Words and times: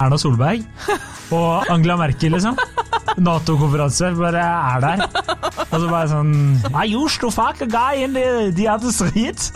Erna 0.00 0.18
Solberg 0.18 0.64
og 1.36 1.70
Angela 1.70 1.96
Merkel, 2.00 2.32
liksom. 2.32 2.56
Nato-konferanse, 3.20 4.12
bare 4.16 4.44
er 4.44 4.84
der. 4.84 5.02
Og 5.70 5.74
så 5.74 5.88
bare 5.90 6.08
sånn 6.10 6.32
I 6.72 6.86
used 6.94 7.20
to 7.20 7.30
fuck 7.34 7.60
a 7.60 7.68
guy 7.68 8.04
in 8.04 8.14
the, 8.16 8.50
the 8.56 8.68
other 8.70 8.92
street. 8.94 9.50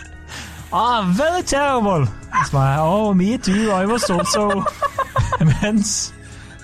Ah, 0.74 1.02
very 1.16 1.42
terrible. 1.42 2.08
Så 2.44 2.56
bare, 2.56 2.82
oh, 2.82 3.14
me 3.14 3.38
too, 3.38 3.70
I 3.70 3.86
was 3.86 4.10
also 4.10 4.64
Mens 5.62 6.12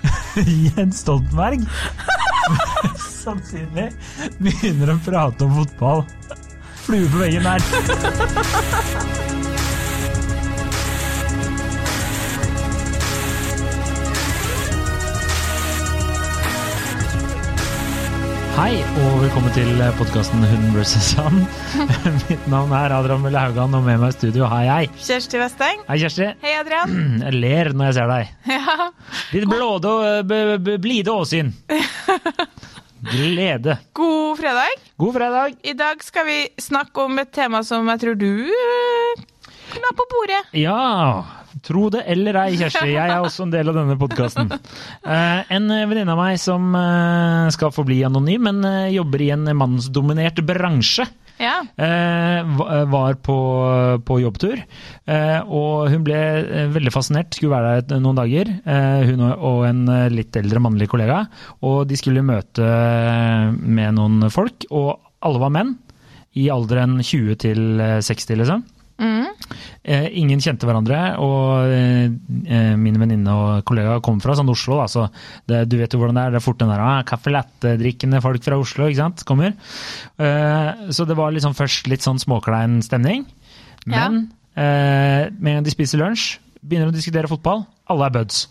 Jens 0.77 1.03
Stoltenberg 1.05 1.61
samtidig 3.21 3.91
begynner 4.41 4.95
å 4.95 5.01
prate 5.05 5.45
om 5.47 5.59
fotball. 5.61 6.07
Flue 6.87 7.11
på 7.13 7.21
veggen 7.21 7.45
der. 7.45 9.40
Hei, 18.61 18.77
og 19.01 19.23
velkommen 19.23 19.53
til 19.57 19.71
podkasten 19.97 20.43
Hund 20.45 20.75
vs. 20.77 21.15
han. 21.17 21.39
Mitt 22.29 22.43
navn 22.53 22.75
er 22.77 22.93
Adrian 22.93 23.23
Mølle 23.25 23.41
Haugan, 23.41 23.73
og 23.79 23.87
med 23.87 23.97
meg 24.03 24.13
i 24.13 24.17
studio 24.19 24.45
har 24.51 24.67
jeg 24.67 24.91
Kjersti 25.01 25.41
Westeng. 25.41 25.81
Hei, 25.89 25.97
Kjersti. 26.03 26.27
Hei, 26.43 26.53
Adrian. 26.59 26.93
Jeg 27.25 27.39
ler 27.41 27.71
når 27.73 27.89
jeg 27.89 27.97
ser 27.97 28.13
deg. 28.13 28.35
Ja. 28.61 28.91
Ditt 29.33 29.47
blåde 29.49 29.95
b- 30.29 30.77
blide 30.83 31.15
åsyn. 31.15 31.55
Glede. 33.15 33.79
God 33.97 34.37
fredag. 34.43 34.77
God 35.01 35.17
fredag. 35.17 35.57
I 35.65 35.73
dag 35.81 36.05
skal 36.05 36.29
vi 36.29 36.39
snakke 36.61 37.07
om 37.09 37.17
et 37.23 37.33
tema 37.33 37.63
som 37.65 37.89
jeg 37.95 38.03
tror 38.05 38.19
du 38.21 38.29
eh, 38.45 39.25
la 39.81 39.95
på 39.97 40.05
bordet. 40.13 40.43
Ja, 40.61 40.77
tro 41.67 41.89
det 41.93 42.03
eller 42.11 42.37
ei, 42.45 42.57
Kjersti. 42.61 42.93
Jeg 42.95 43.11
er 43.15 43.21
også 43.25 43.45
en 43.47 43.53
del 43.55 43.69
av 43.73 43.79
denne 43.81 43.97
podkasten. 44.01 44.51
en 45.05 45.69
venninne 45.71 46.13
av 46.15 46.21
meg 46.21 46.39
som 46.41 46.71
eh, 46.79 47.49
skal 47.55 47.73
forbli 47.75 48.03
anonym, 48.07 48.47
men 48.49 48.63
eh, 48.67 48.93
jobber 48.97 49.25
i 49.27 49.31
en 49.37 49.49
mannsdominert 49.57 50.41
bransje. 50.47 51.07
Ja. 51.41 51.55
Eh, 51.81 52.45
var 52.93 53.15
på, 53.25 53.35
på 54.05 54.17
jobbtur, 54.21 54.59
eh, 55.09 55.39
og 55.49 55.87
hun 55.89 56.03
ble 56.05 56.19
eh, 56.43 56.67
veldig 56.75 56.93
fascinert. 56.93 57.33
Skulle 57.39 57.55
være 57.57 57.79
der 57.89 58.03
noen 58.05 58.19
dager, 58.19 58.51
eh, 58.61 59.07
hun 59.09 59.23
og- 59.31 59.65
en 59.71 59.87
eh, 59.89 60.09
litt 60.13 60.37
eldre 60.37 60.61
mannlig 60.61 60.91
kollega. 60.93 61.23
Og 61.65 61.87
de 61.89 61.97
skulle 61.97 62.21
møte 62.29 62.61
eh, 62.67 63.55
med 63.57 63.97
noen 63.97 64.29
folk, 64.33 64.69
og 64.71 64.99
alle 65.25 65.41
var 65.41 65.55
menn. 65.57 65.79
I 66.39 66.45
alderen 66.53 67.01
20 67.03 67.41
til 67.43 67.81
eh, 67.83 67.97
60, 68.05 68.37
liksom. 68.45 68.61
Mm. 69.01 69.29
Eh, 69.83 70.07
ingen 70.21 70.43
kjente 70.45 70.69
hverandre, 70.69 70.99
og 71.25 71.73
eh, 71.73 72.11
eh, 72.53 72.75
min 72.77 72.99
venninne 73.01 73.33
og 73.33 73.65
kollega 73.69 73.97
kom 74.05 74.21
fra 74.21 74.37
sånn 74.37 74.53
Oslo, 74.53 74.77
da, 74.83 74.87
så 74.93 75.07
det, 75.49 75.63
du 75.73 75.79
vet 75.81 75.97
jo 75.97 76.03
hvordan 76.03 76.19
det 76.19 76.25
er. 76.27 76.35
Det 76.35 76.41
er 76.43 76.45
fort 76.45 76.61
den 76.61 76.73
der 76.73 76.85
ah, 76.85 77.01
caffè 77.09 77.33
latte-drikkende 77.33 78.21
folk 78.25 78.45
fra 78.45 78.61
Oslo, 78.61 78.91
ikke 78.91 79.01
sant, 79.01 79.25
kommer. 79.29 79.57
Eh, 80.21 80.87
så 80.93 81.09
det 81.09 81.17
var 81.19 81.33
liksom 81.33 81.57
først 81.57 81.89
litt 81.89 82.05
sånn 82.05 82.21
småklein 82.21 82.81
stemning. 82.85 83.25
Men 83.89 84.23
ja. 84.53 84.65
med 85.33 85.49
en 85.49 85.61
gang 85.61 85.65
de 85.65 85.73
spiser 85.73 86.03
lunsj, 86.03 86.35
begynner 86.61 86.91
å 86.91 86.95
diskutere 86.95 87.31
fotball, 87.31 87.65
alle 87.89 88.11
er 88.11 88.19
buds. 88.19 88.45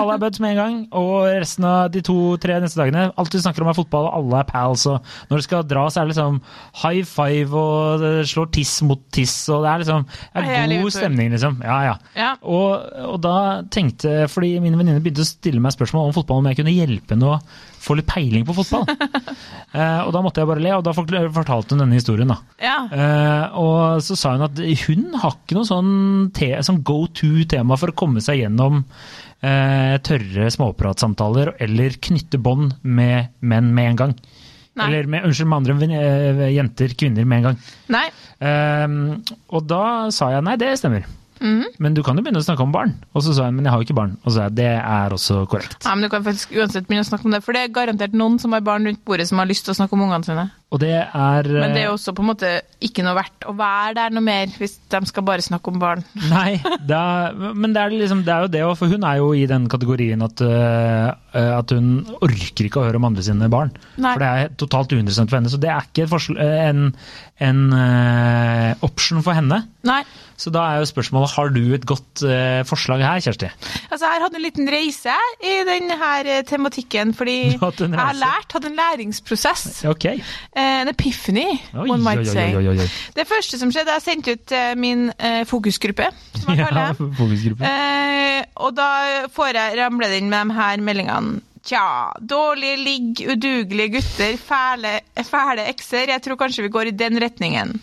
Alle 0.00 0.16
er 0.16 0.22
buds 0.22 0.40
med 0.42 0.54
en 0.54 0.60
gang, 0.60 0.76
og 0.98 1.28
resten 1.30 1.66
av 1.68 1.90
de 1.94 2.02
to-tre 2.04 2.58
neste 2.62 2.80
dagene 2.80 3.06
Alt 3.20 3.34
vi 3.34 3.42
snakker 3.42 3.64
om 3.64 3.70
er 3.70 3.78
fotball, 3.78 4.08
og 4.08 4.16
alle 4.18 4.40
er 4.42 4.48
pals. 4.48 4.86
Og 4.90 5.30
når 5.30 5.40
det 5.40 5.46
skal 5.46 5.66
dra, 5.70 5.86
så 5.88 6.00
er 6.00 6.08
det 6.08 6.14
liksom 6.14 6.40
high 6.82 7.06
five, 7.06 7.50
og 7.54 8.02
det 8.02 8.12
slår 8.30 8.50
tiss 8.56 8.74
mot 8.86 9.02
tiss, 9.14 9.36
og 9.52 9.64
det 9.64 9.72
er 9.72 9.84
liksom 9.84 10.06
det 10.10 10.58
er 10.58 10.76
god 10.82 10.94
stemning, 10.94 11.32
liksom. 11.34 11.58
Ja, 11.66 11.78
ja. 11.86 11.96
Ja. 12.18 12.30
Og, 12.42 12.86
og 13.06 13.18
da 13.22 13.36
tenkte 13.72 14.24
Fordi 14.30 14.52
mine 14.62 14.78
venninner 14.78 15.02
begynte 15.02 15.24
å 15.24 15.28
stille 15.28 15.62
meg 15.62 15.74
spørsmål 15.74 16.10
om 16.10 16.16
fotball, 16.16 16.42
om 16.42 16.50
jeg 16.50 16.60
kunne 16.60 16.74
hjelpe 16.74 17.14
henne 17.14 17.34
å 17.34 17.40
få 17.80 17.96
litt 17.96 18.08
peiling 18.10 18.44
på 18.44 18.54
fotball. 18.58 18.84
uh, 18.84 20.00
og 20.06 20.12
da 20.14 20.22
måtte 20.24 20.42
jeg 20.42 20.50
bare 20.50 20.62
le, 20.62 20.74
og 20.76 20.84
da 20.84 20.92
fortalte 20.94 21.74
hun 21.74 21.84
denne 21.84 21.96
historien, 21.96 22.30
da. 22.30 22.38
ja. 22.60 22.76
Uh, 22.90 23.60
og 23.60 24.04
så 24.04 24.18
sa 24.18 24.34
hun 24.36 24.46
at 24.46 24.60
hun 24.84 25.08
har 25.22 25.38
ikke 25.38 25.56
noe 25.56 25.68
sånn, 25.68 25.94
te, 26.36 26.52
sånn 26.66 26.82
go 26.86 27.02
to-tema 27.16 27.78
for 27.80 27.92
å 27.92 27.96
komme 27.96 28.22
seg 28.24 28.42
gjennom 28.42 28.84
eh, 29.46 29.96
tørre 30.06 30.50
småpratsamtaler 30.54 31.54
eller 31.62 31.96
knytte 32.02 32.40
bånd 32.42 32.76
med 32.82 33.32
menn 33.40 33.72
med 33.76 33.92
en 33.92 34.00
gang. 34.04 34.16
Nei. 34.78 34.86
Eller 34.86 35.08
med, 35.10 35.26
unnskyld, 35.26 35.48
med 35.50 35.72
andre 35.72 36.00
eh, 36.00 36.44
jenter, 36.54 36.94
kvinner, 36.98 37.26
med 37.28 37.40
en 37.40 37.48
gang. 37.50 37.62
Nei. 37.92 38.06
Eh, 38.40 39.40
og 39.50 39.66
da 39.68 39.84
sa 40.14 40.30
jeg 40.36 40.46
nei, 40.46 40.58
det 40.60 40.76
stemmer. 40.80 41.08
Mhm. 41.40 41.64
Men 41.80 41.94
du 41.96 42.02
kan 42.04 42.16
jo 42.16 42.22
begynne 42.24 42.42
å 42.42 42.44
snakke 42.44 42.64
om 42.66 42.72
barn. 42.74 42.94
Og 43.16 43.24
så 43.24 43.34
sa 43.36 43.48
hun 43.48 43.56
men 43.56 43.64
jeg 43.64 43.72
har 43.72 43.80
jo 43.80 43.88
ikke 43.88 43.96
barn. 43.96 44.16
Og 44.24 44.30
så 44.30 44.36
sa 44.36 44.48
jeg 44.48 44.58
det 44.60 44.70
er 44.76 45.16
også 45.16 45.42
korrekt. 45.50 45.80
Nei, 45.86 45.94
men 45.96 46.06
du 46.06 46.12
kan 46.12 46.24
faktisk 46.26 46.52
uansett 46.52 46.88
begynne 46.88 47.06
å 47.06 47.10
snakke 47.10 47.28
om 47.28 47.36
det, 47.36 47.42
for 47.44 47.56
det 47.56 47.64
er 47.64 47.74
garantert 47.74 48.16
noen 48.16 48.38
som 48.42 48.52
har 48.52 48.64
barn 48.64 48.88
rundt 48.88 49.04
bordet 49.08 49.28
som 49.30 49.40
har 49.40 49.48
lyst 49.48 49.64
til 49.64 49.74
å 49.74 49.78
snakke 49.80 49.96
om 49.96 50.04
ungene 50.06 50.26
sine. 50.26 50.50
Og 50.70 50.78
det 50.78 50.92
er 50.94 51.48
Men 51.50 51.72
det 51.74 51.80
er 51.80 51.86
eh, 51.86 51.88
jo 51.88 51.96
også 51.96 52.12
på 52.14 52.22
en 52.22 52.28
måte 52.28 52.50
ikke 52.86 53.02
noe 53.02 53.16
verdt 53.16 53.46
å 53.50 53.54
være 53.58 53.94
der 53.96 54.12
noe 54.14 54.22
mer, 54.22 54.52
hvis 54.54 54.76
de 54.92 55.00
skal 55.10 55.24
bare 55.26 55.42
snakke 55.42 55.72
om 55.72 55.80
barn. 55.82 56.04
Nei, 56.30 56.60
da, 56.86 57.32
men 57.34 57.74
det 57.74 57.82
er, 57.82 57.96
liksom, 58.04 58.22
det 58.26 58.34
er 58.34 58.46
jo 58.46 58.52
det 58.54 58.62
òg, 58.68 58.76
for 58.78 58.92
hun 58.92 59.06
er 59.08 59.18
jo 59.18 59.32
i 59.34 59.48
den 59.50 59.66
kategorien 59.72 60.22
at, 60.22 60.44
øh, 60.46 61.08
at 61.40 61.74
hun 61.74 61.90
orker 62.20 62.68
ikke 62.68 62.84
å 62.84 62.86
høre 62.86 63.00
om 63.00 63.08
andre 63.10 63.26
sine 63.26 63.50
barn. 63.50 63.74
Nei. 63.96 64.14
For 64.14 64.22
det 64.22 64.30
er 64.30 64.54
totalt 64.62 64.94
uinteressant 64.94 65.32
for 65.32 65.40
henne. 65.40 65.50
Så 65.50 65.58
det 65.58 65.72
er 65.74 65.90
ikke 65.90 66.06
en, 66.38 66.86
en 67.50 67.60
øh, 67.74 68.86
option 68.86 69.26
for 69.26 69.34
henne. 69.34 69.64
Nei. 69.90 70.04
Så 70.40 70.52
da 70.54 70.68
er 70.70 70.80
jo 70.80 70.88
spørsmålet 70.88 71.29
har 71.36 71.50
du 71.54 71.60
et 71.76 71.84
godt 71.88 72.22
eh, 72.26 72.60
forslag 72.68 73.02
her, 73.04 73.20
Kjersti? 73.24 73.48
Altså, 73.90 74.04
jeg 74.04 74.12
har 74.16 74.24
hatt 74.26 74.36
en 74.38 74.44
liten 74.44 74.70
reise 74.72 75.14
i 75.44 75.54
denne 75.68 76.36
tematikken, 76.48 77.12
fordi 77.16 77.36
jeg 77.58 77.90
har 77.96 78.16
lært, 78.18 78.52
hatt 78.56 78.68
en 78.70 78.78
læringsprosess. 78.78 79.82
Ok. 79.90 80.06
Eh, 80.12 80.80
En 80.80 80.88
epiphany, 80.92 81.46
Oi, 81.74 81.88
one 81.90 82.00
might 82.04 82.22
oi, 82.22 82.30
say. 82.30 82.54
oi. 82.56 82.88
Det 83.16 83.26
første 83.28 83.58
som 83.60 83.72
skjedde, 83.74 83.92
jeg 83.98 84.06
sendte 84.06 84.36
ut 84.38 84.54
eh, 84.56 84.72
min 84.80 85.08
eh, 85.18 85.42
fokusgruppe, 85.50 86.08
som 86.40 86.54
jeg 86.54 86.62
kaller 86.66 86.94
det. 86.96 87.10
fokusgruppe. 87.18 87.70
Eh, 87.70 88.42
og 88.64 88.74
da 88.78 88.90
får 89.34 89.54
jeg 89.58 89.78
ramle 89.82 90.10
inn 90.18 90.30
med 90.32 90.50
de 90.52 90.58
her 90.60 90.82
meldingene. 90.84 91.40
Tja, 91.60 91.82
dårlige 92.24 92.78
ligg, 92.80 93.18
udugelige 93.34 93.98
gutter, 93.98 94.38
fæle, 94.40 94.94
fæle 95.28 95.66
ekser. 95.68 96.08
Jeg 96.14 96.22
tror 96.24 96.38
kanskje 96.40 96.64
vi 96.64 96.70
går 96.72 96.88
i 96.88 96.94
den 96.96 97.20
retningen. 97.20 97.74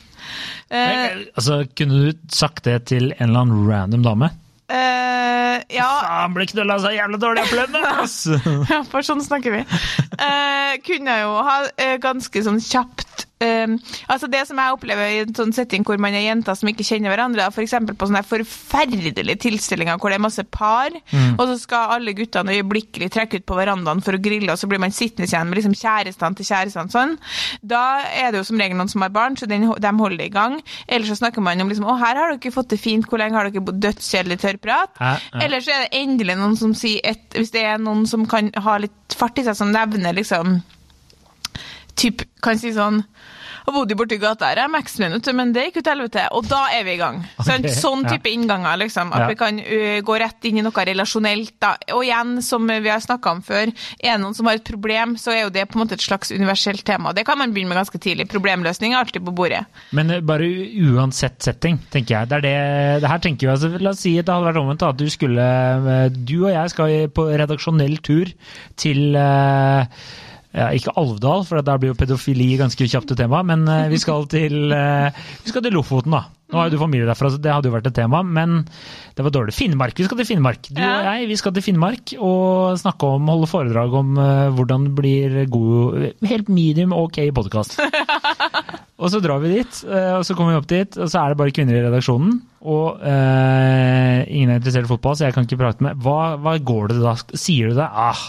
Eh, 0.69 0.75
Men, 0.75 1.23
altså, 1.35 1.61
kunne 1.77 2.01
du 2.07 2.27
sagt 2.33 2.65
det 2.67 2.81
til 2.91 3.11
en 3.17 3.29
eller 3.29 3.45
annen 3.45 3.69
random 3.69 4.05
dame? 4.05 4.31
Uh, 4.67 5.63
ja, 5.71 5.87
Faen, 6.03 6.33
ble 6.35 6.43
knulla 6.49 6.75
så 6.83 6.89
jævlig 6.91 7.21
dårlig 7.23 7.45
av 7.45 7.53
plønn, 7.53 7.77
ja, 8.73 8.81
for 8.89 9.05
sånn 9.07 9.23
snakker 9.23 9.53
vi. 9.55 9.61
Uh, 10.19 10.73
kunne 10.83 11.13
jeg 11.13 11.23
jo 11.23 11.37
ha 11.47 11.55
uh, 11.69 11.93
ganske 12.03 12.43
sånn 12.43 12.59
kjapt 12.59 13.26
eh, 13.43 13.75
altså 14.07 14.29
Det 14.31 14.43
som 14.49 14.59
jeg 14.61 14.75
opplever 14.75 15.13
i 15.13 15.21
en 15.25 15.35
sånn 15.37 15.53
setting 15.55 15.85
hvor 15.87 15.99
man 16.01 16.15
er 16.17 16.27
jenter 16.27 16.57
som 16.57 16.69
ikke 16.71 16.85
kjenner 16.87 17.13
hverandre, 17.13 17.47
f.eks. 17.51 17.75
på 17.91 18.09
sånne 18.09 18.23
forferdelige 18.27 19.37
tilstelninger 19.43 19.99
hvor 20.01 20.13
det 20.13 20.19
er 20.19 20.25
masse 20.25 20.45
par, 20.51 20.95
og 21.37 21.43
så 21.51 21.57
skal 21.61 21.97
alle 21.97 22.15
guttene 22.17 22.57
øyeblikkelig 22.57 23.09
trekke 23.13 23.41
ut 23.41 23.47
på 23.47 23.57
verandaen 23.57 24.01
for 24.05 24.17
å 24.17 24.21
grille, 24.21 24.51
og 24.53 24.59
så 24.59 24.69
blir 24.69 24.81
man 24.81 24.95
sittende 24.95 25.27
igjen 25.27 25.49
med 25.49 25.59
liksom 25.59 25.75
kjærestene 25.77 26.37
til 26.37 26.49
kjærestene 26.49 26.93
sånn. 26.93 27.15
Da 27.61 27.83
er 28.07 28.31
det 28.31 28.41
jo 28.41 28.47
som 28.49 28.61
regel 28.61 28.79
noen 28.79 28.91
som 28.91 29.03
har 29.05 29.13
barn, 29.13 29.37
så 29.39 29.49
den, 29.49 29.67
de 29.67 29.93
holder 30.01 30.21
det 30.21 30.29
i 30.29 30.35
gang. 30.35 30.59
Eller 30.87 31.09
så 31.09 31.17
snakker 31.19 31.43
man 31.43 31.61
om 31.63 31.71
liksom, 31.71 31.87
å 31.87 31.97
her 32.01 32.19
har 32.19 32.33
dere 32.35 32.53
fått 32.53 32.71
det 32.73 32.81
fint, 32.81 33.07
hvor 33.07 33.21
lenge 33.21 33.37
har 33.39 33.49
dere 33.49 33.65
bodd 33.67 33.81
dødskjedelig 33.83 34.39
tørrprat? 34.43 34.97
Ja. 35.01 35.15
Eller 35.43 35.63
så 35.63 35.75
er 35.75 35.85
det 35.85 36.01
endelig 36.01 36.37
noen 36.39 36.57
som 36.59 36.73
sier 36.77 37.03
et, 37.07 37.25
Hvis 37.35 37.53
det 37.53 37.63
er 37.67 37.81
noen 37.81 38.05
som 38.09 38.25
kan 38.29 38.49
ha 38.63 38.77
litt 38.81 39.17
fart 39.17 39.39
i 39.39 39.45
seg, 39.45 39.57
som 39.57 39.73
nevner 39.73 40.15
liksom 40.17 40.59
typ, 41.97 42.23
Kan 42.45 42.59
si 42.61 42.69
sånn 42.75 43.01
jeg 43.67 43.75
bodde 43.75 43.95
borti 43.99 44.15
gata 44.15 44.47
her, 44.47 44.61
er 44.63 44.69
Max-min, 44.71 45.17
men 45.35 45.49
det 45.51 45.65
gikk 45.65 45.81
jo 45.81 45.81
til 45.83 45.91
helvete. 45.91 46.21
Og 46.39 46.45
da 46.47 46.61
er 46.71 46.85
vi 46.87 46.93
i 46.95 46.99
gang. 47.01 47.17
Okay, 47.35 47.49
sånn 47.49 47.65
Sånn 47.75 48.05
ja. 48.05 48.13
type 48.13 48.31
innganger, 48.31 48.77
liksom. 48.79 49.09
At 49.11 49.25
Ja. 49.25 49.27
vi 49.27 49.35
kan 49.35 49.57
uh, 49.59 49.99
gå 50.07 50.15
rett 50.21 50.45
inn 50.47 50.61
i 50.61 50.63
noe 50.63 50.85
relasjonelt. 50.87 51.51
Da. 51.59 51.73
Og 51.91 52.05
igjen, 52.05 52.37
som 52.41 52.63
vi 52.63 52.87
har 52.87 53.01
snakka 53.03 53.33
om 53.35 53.41
før, 53.43 53.67
er 53.99 54.13
det 54.15 54.21
noen 54.21 54.37
som 54.37 54.47
har 54.47 54.55
et 54.55 54.63
problem, 54.63 55.17
så 55.19 55.33
er 55.35 55.41
jo 55.41 55.49
det 55.51 55.65
på 55.67 55.75
en 55.75 55.83
måte 55.83 55.97
et 55.99 56.05
slags 56.05 56.31
universelt 56.31 56.85
tema. 56.87 57.11
Det 57.11 57.25
kan 57.27 57.37
man 57.41 57.51
begynne 57.51 57.73
med 57.73 57.81
ganske 57.81 57.99
tidlig. 57.99 58.29
Problemløsning 58.31 58.95
er 58.95 59.01
alltid 59.01 59.25
på 59.27 59.35
bordet. 59.35 59.65
Men 59.91 60.15
bare 60.25 60.47
uansett 60.87 61.43
setting, 61.43 61.81
tenker 61.91 62.21
jeg. 62.21 62.29
Det 62.31 62.37
er 62.39 62.45
det, 62.47 63.01
det 63.03 63.11
her 63.11 63.19
tenker 63.19 63.49
jeg, 63.49 63.57
altså, 63.57 63.83
La 63.83 63.91
oss 63.91 63.99
si 64.05 64.13
at 64.15 64.29
det 64.29 64.33
hadde 64.33 64.47
vært 64.47 64.61
omvendt. 64.63 64.87
At 64.87 64.95
du 64.95 65.09
skulle 65.11 65.49
Du 66.23 66.37
og 66.45 66.53
jeg 66.55 66.71
skal 66.71 66.95
på 67.11 67.27
redaksjonell 67.35 67.99
tur 67.99 68.31
til 68.79 69.19
eh, 69.19 69.83
ja, 70.57 70.71
ikke 70.73 70.93
Alvdal, 70.97 71.45
for 71.45 71.61
der 71.61 71.77
blir 71.81 71.93
jo 71.93 71.99
pedofili 71.99 72.49
ganske 72.59 72.87
kjapt 72.89 73.13
et 73.13 73.21
tema, 73.21 73.43
men 73.45 73.67
eh, 73.69 73.85
vi 73.91 73.99
skal 74.01 74.25
til, 74.31 74.71
eh, 74.73 75.21
vi 75.43 75.53
skal 75.53 75.65
til 75.65 75.77
Lofoten, 75.77 76.17
da. 76.17 76.25
Nå 76.47 76.55
har 76.61 76.69
jo 76.69 76.77
du 76.77 76.79
familie 76.79 77.07
derfra, 77.09 77.27
så 77.33 77.39
det 77.43 77.51
hadde 77.51 77.67
jo 77.67 77.73
vært 77.73 77.89
et 77.89 77.97
tema, 77.97 78.21
men 78.23 78.61
det 79.17 79.25
var 79.25 79.33
dårlig. 79.35 79.55
Finnmark, 79.57 79.97
vi 79.99 80.05
skal 80.07 80.21
til 80.21 80.29
Finnmark. 80.29 80.69
Du 80.71 80.79
og 80.79 81.07
jeg 81.09 81.27
vi 81.27 81.35
skal 81.39 81.55
til 81.57 81.65
Finnmark 81.65 82.13
og 82.23 82.77
snakke 82.79 83.09
om, 83.17 83.27
holde 83.33 83.49
foredrag 83.51 83.97
om 83.99 84.15
uh, 84.15 84.47
hvordan 84.55 84.87
det 84.87 84.93
blir 84.95 85.37
god, 85.51 86.05
helt 86.29 86.51
medium 86.53 86.95
ok 86.95 87.19
podkast. 87.35 87.81
og 89.01 89.11
så 89.11 89.19
drar 89.23 89.43
vi 89.43 89.57
dit, 89.57 89.81
eh, 89.91 90.13
og 90.15 90.23
så 90.23 90.37
kommer 90.37 90.55
vi 90.55 90.61
opp 90.61 90.71
dit, 90.71 90.95
og 90.95 91.11
så 91.11 91.25
er 91.25 91.33
det 91.33 91.41
bare 91.43 91.53
kvinner 91.55 91.75
i 91.75 91.83
redaksjonen. 91.83 92.39
Og 92.67 93.03
eh, 93.05 94.23
ingen 94.33 94.49
er 94.49 94.57
interessert 94.57 94.87
i 94.87 94.89
fotball, 94.89 95.13
så 95.15 95.27
jeg 95.27 95.35
kan 95.35 95.45
ikke 95.45 95.59
prate 95.59 95.83
med 95.85 95.99
Hva, 96.01 96.35
hva 96.41 96.55
går 96.57 96.89
det 96.89 96.97
da? 97.03 97.13
Sier 97.37 97.69
du 97.69 97.77
det? 97.77 97.85
Ah, 97.85 98.23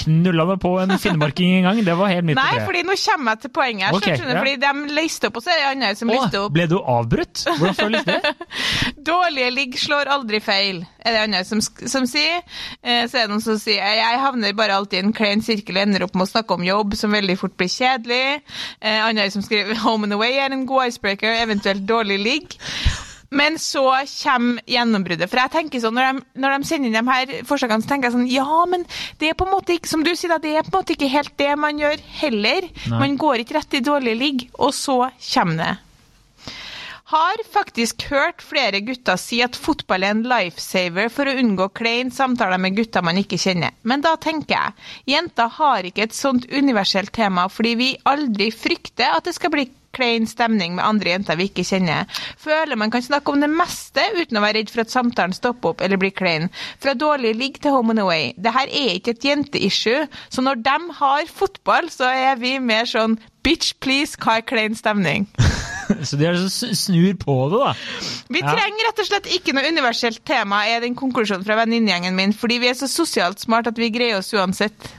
knulla 0.00 0.46
meg 0.48 0.62
på 0.62 0.72
en 0.80 0.94
finnmarking 0.98 1.58
en 1.58 1.68
gang, 1.68 1.82
det 1.84 1.94
var 1.98 2.08
helt 2.10 2.26
midt 2.26 2.38
på 2.38 2.42
Nei, 2.46 2.54
treet. 2.56 2.66
fordi 2.70 2.82
nå 2.88 2.96
kommer 3.04 3.36
jeg 3.36 3.42
til 3.44 3.52
poenget. 3.58 3.84
her, 3.84 3.98
Ok, 3.98 4.08
skjønner 4.08 4.38
ja. 4.38 4.40
fordi 4.40 4.56
De 4.64 4.96
leste 4.96 5.28
opp, 5.28 5.38
og 5.38 5.44
så 5.44 5.52
er 5.52 5.60
det 5.60 5.68
andre 5.74 5.92
som 6.00 6.14
leste 6.14 6.40
Å, 6.40 6.46
opp. 6.46 6.56
ble 6.56 6.66
du 6.72 6.76
avbrutt? 6.80 7.39
Hvordan 7.46 7.76
føles 7.78 8.06
det? 8.08 8.34
Dårlige 9.10 9.50
ligg 9.54 9.78
slår 9.80 10.10
aldri 10.12 10.40
feil, 10.44 10.82
er 11.04 11.16
det 11.16 11.24
andre 11.26 11.42
som, 11.48 11.62
som 11.62 12.08
sier. 12.10 12.42
Eh, 12.82 13.04
så 13.06 13.20
er 13.20 13.26
det 13.26 13.34
noen 13.34 13.44
som 13.44 13.58
sier 13.60 14.00
jeg 14.00 14.22
havner 14.22 14.56
bare 14.58 14.76
alltid 14.76 15.00
i 15.00 15.06
en 15.08 15.16
klein 15.16 15.44
sirkel 15.44 15.78
og 15.78 15.84
ender 15.86 16.06
opp 16.06 16.16
med 16.16 16.28
å 16.28 16.32
snakke 16.32 16.56
om 16.56 16.66
jobb 16.66 16.96
som 16.98 17.14
veldig 17.14 17.38
fort 17.40 17.56
blir 17.60 17.72
kjedelig. 17.72 18.40
Eh, 18.80 18.98
andre 19.04 19.30
som 19.32 19.44
skriver 19.44 19.80
home 19.84 20.08
and 20.08 20.18
away 20.18 20.40
er 20.40 20.52
en 20.54 20.66
god 20.68 20.90
icebreaker, 20.90 21.40
eventuelt 21.44 21.86
dårlig 21.88 22.18
ligg. 22.24 22.58
Men 23.30 23.58
så 23.62 23.84
kommer 24.24 24.62
gjennombruddet. 24.66 25.30
For 25.30 25.38
jeg 25.38 25.52
tenker 25.54 25.82
sånn, 25.82 25.94
når 25.94 26.08
de, 26.08 26.24
når 26.42 26.54
de 26.56 26.66
sender 26.66 26.90
inn 26.90 26.96
de 26.98 27.14
her 27.14 27.44
forslagene, 27.46 27.84
så 27.84 27.92
tenker 27.92 28.10
jeg 28.10 28.16
sånn 28.16 28.30
Ja, 28.30 28.64
men 28.66 28.86
det 29.20 29.30
er 29.30 29.38
på 29.38 29.46
en 29.46 29.54
måte 29.54 29.76
ikke 29.76 29.90
som 29.90 30.02
du 30.06 30.10
sier, 30.16 30.32
da, 30.34 30.40
det 30.42 30.56
er 30.58 30.66
på 30.66 30.74
en 30.74 30.80
måte 30.80 30.96
ikke 30.96 31.10
helt 31.12 31.36
det 31.38 31.52
man 31.60 31.78
gjør 31.78 32.02
heller. 32.20 32.66
Nei. 32.66 32.98
Man 33.04 33.14
går 33.20 33.44
ikke 33.44 33.60
rett 33.60 33.78
i 33.78 33.84
dårlig 33.86 34.16
ligg, 34.18 34.48
og 34.58 34.74
så 34.74 34.98
kommer 35.30 35.62
det. 35.62 35.70
Har 37.10 37.40
faktisk 37.52 38.04
hørt 38.06 38.42
flere 38.46 38.78
gutter 38.86 39.16
si 39.18 39.40
at 39.42 39.56
fotball 39.58 40.04
er 40.06 40.12
en 40.14 40.20
lifesaver 40.30 41.08
for 41.10 41.26
å 41.26 41.32
unngå 41.40 41.66
klein 41.74 42.12
samtaler 42.14 42.60
med 42.62 42.76
gutter 42.76 43.02
man 43.02 43.18
ikke 43.18 43.38
kjenner. 43.40 43.74
Men 43.82 44.04
da 44.04 44.12
tenker 44.22 44.54
jeg, 44.54 44.76
jenter 45.10 45.50
har 45.56 45.88
ikke 45.88 46.04
et 46.06 46.14
sånt 46.14 46.46
universelt 46.54 47.10
tema 47.16 47.48
fordi 47.50 47.72
vi 47.80 47.88
aldri 48.06 48.52
frykter 48.54 49.16
at 49.16 49.26
det 49.26 49.34
skal 49.34 49.50
bli 49.56 49.64
klein 49.90 50.28
stemning 50.30 50.76
med 50.76 50.86
andre 50.86 51.16
jenter 51.16 51.40
vi 51.40 51.48
ikke 51.50 51.64
kjenner. 51.66 52.06
Føler 52.38 52.78
man 52.78 52.94
kan 52.94 53.02
snakke 53.02 53.34
om 53.34 53.42
det 53.42 53.50
meste 53.58 54.06
uten 54.14 54.38
å 54.38 54.44
være 54.46 54.60
redd 54.60 54.70
for 54.70 54.84
at 54.84 54.94
samtalen 54.94 55.34
stopper 55.34 55.74
opp 55.74 55.82
eller 55.82 55.98
blir 55.98 56.14
klein. 56.14 56.46
Fra 56.78 56.94
dårlig 56.94 57.34
ligg 57.40 57.58
til 57.58 57.74
home 57.74 57.96
and 57.96 58.04
away. 58.04 58.30
Det 58.38 58.54
her 58.54 58.70
er 58.70 58.94
ikke 59.00 59.16
et 59.16 59.26
jenteissue, 59.32 60.06
så 60.30 60.46
når 60.46 60.62
de 60.62 60.78
har 61.02 61.26
fotball, 61.42 61.90
så 61.90 62.14
er 62.14 62.38
vi 62.38 62.54
mer 62.62 62.86
sånn 62.86 63.18
bitch 63.42 63.74
please, 63.82 64.14
hva 64.14 64.38
er 64.38 64.46
klein 64.46 64.78
stemning? 64.78 65.26
Så 66.08 66.16
de 66.20 66.30
snur 66.76 67.14
på 67.20 67.34
det, 67.52 67.60
da. 67.64 67.72
Vi 68.30 68.40
Ja. 68.42 68.54
trenger 68.54 68.86
rett 68.88 69.02
og 69.02 69.06
slett 69.10 69.26
ikke 69.36 69.54
noe 69.56 69.68
universelt 69.68 70.22
tema, 70.26 70.62
er 70.70 70.80
den 70.84 70.94
konklusjonen 70.98 71.44
fra 71.46 71.56
venninnegjengen 71.62 72.14
min, 72.16 72.32
fordi 72.36 72.58
vi 72.62 72.68
er 72.70 72.74
så 72.78 72.88
sosialt 72.90 73.40
smart 73.42 73.66
at 73.70 73.78
vi 73.80 73.90
greier 73.94 74.18
oss 74.18 74.32
uansett. 74.34 74.90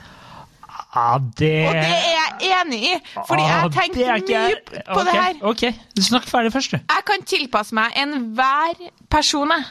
Ja, 0.92 1.18
det 1.40 1.52
Og 1.68 1.74
det 1.74 1.88
er 1.88 2.16
jeg 2.18 2.50
enig 2.52 2.80
i, 2.84 2.96
fordi 3.28 3.44
jeg 3.48 3.60
Ah, 3.62 3.68
det 3.72 4.08
er 4.08 4.16
ikke 4.20 4.40
mye 4.42 4.56
på 4.66 4.98
okay, 5.00 5.06
det 5.08 5.14
her. 5.16 5.38
Ok, 5.42 5.62
snakk 6.04 6.26
ferdig 6.28 6.52
først, 6.52 6.72
du. 6.76 6.80
Jeg 6.84 7.06
kan 7.08 7.24
tilpasse 7.24 7.76
meg 7.78 7.94
enhver 7.96 8.76
person, 9.10 9.50
jeg. 9.56 9.64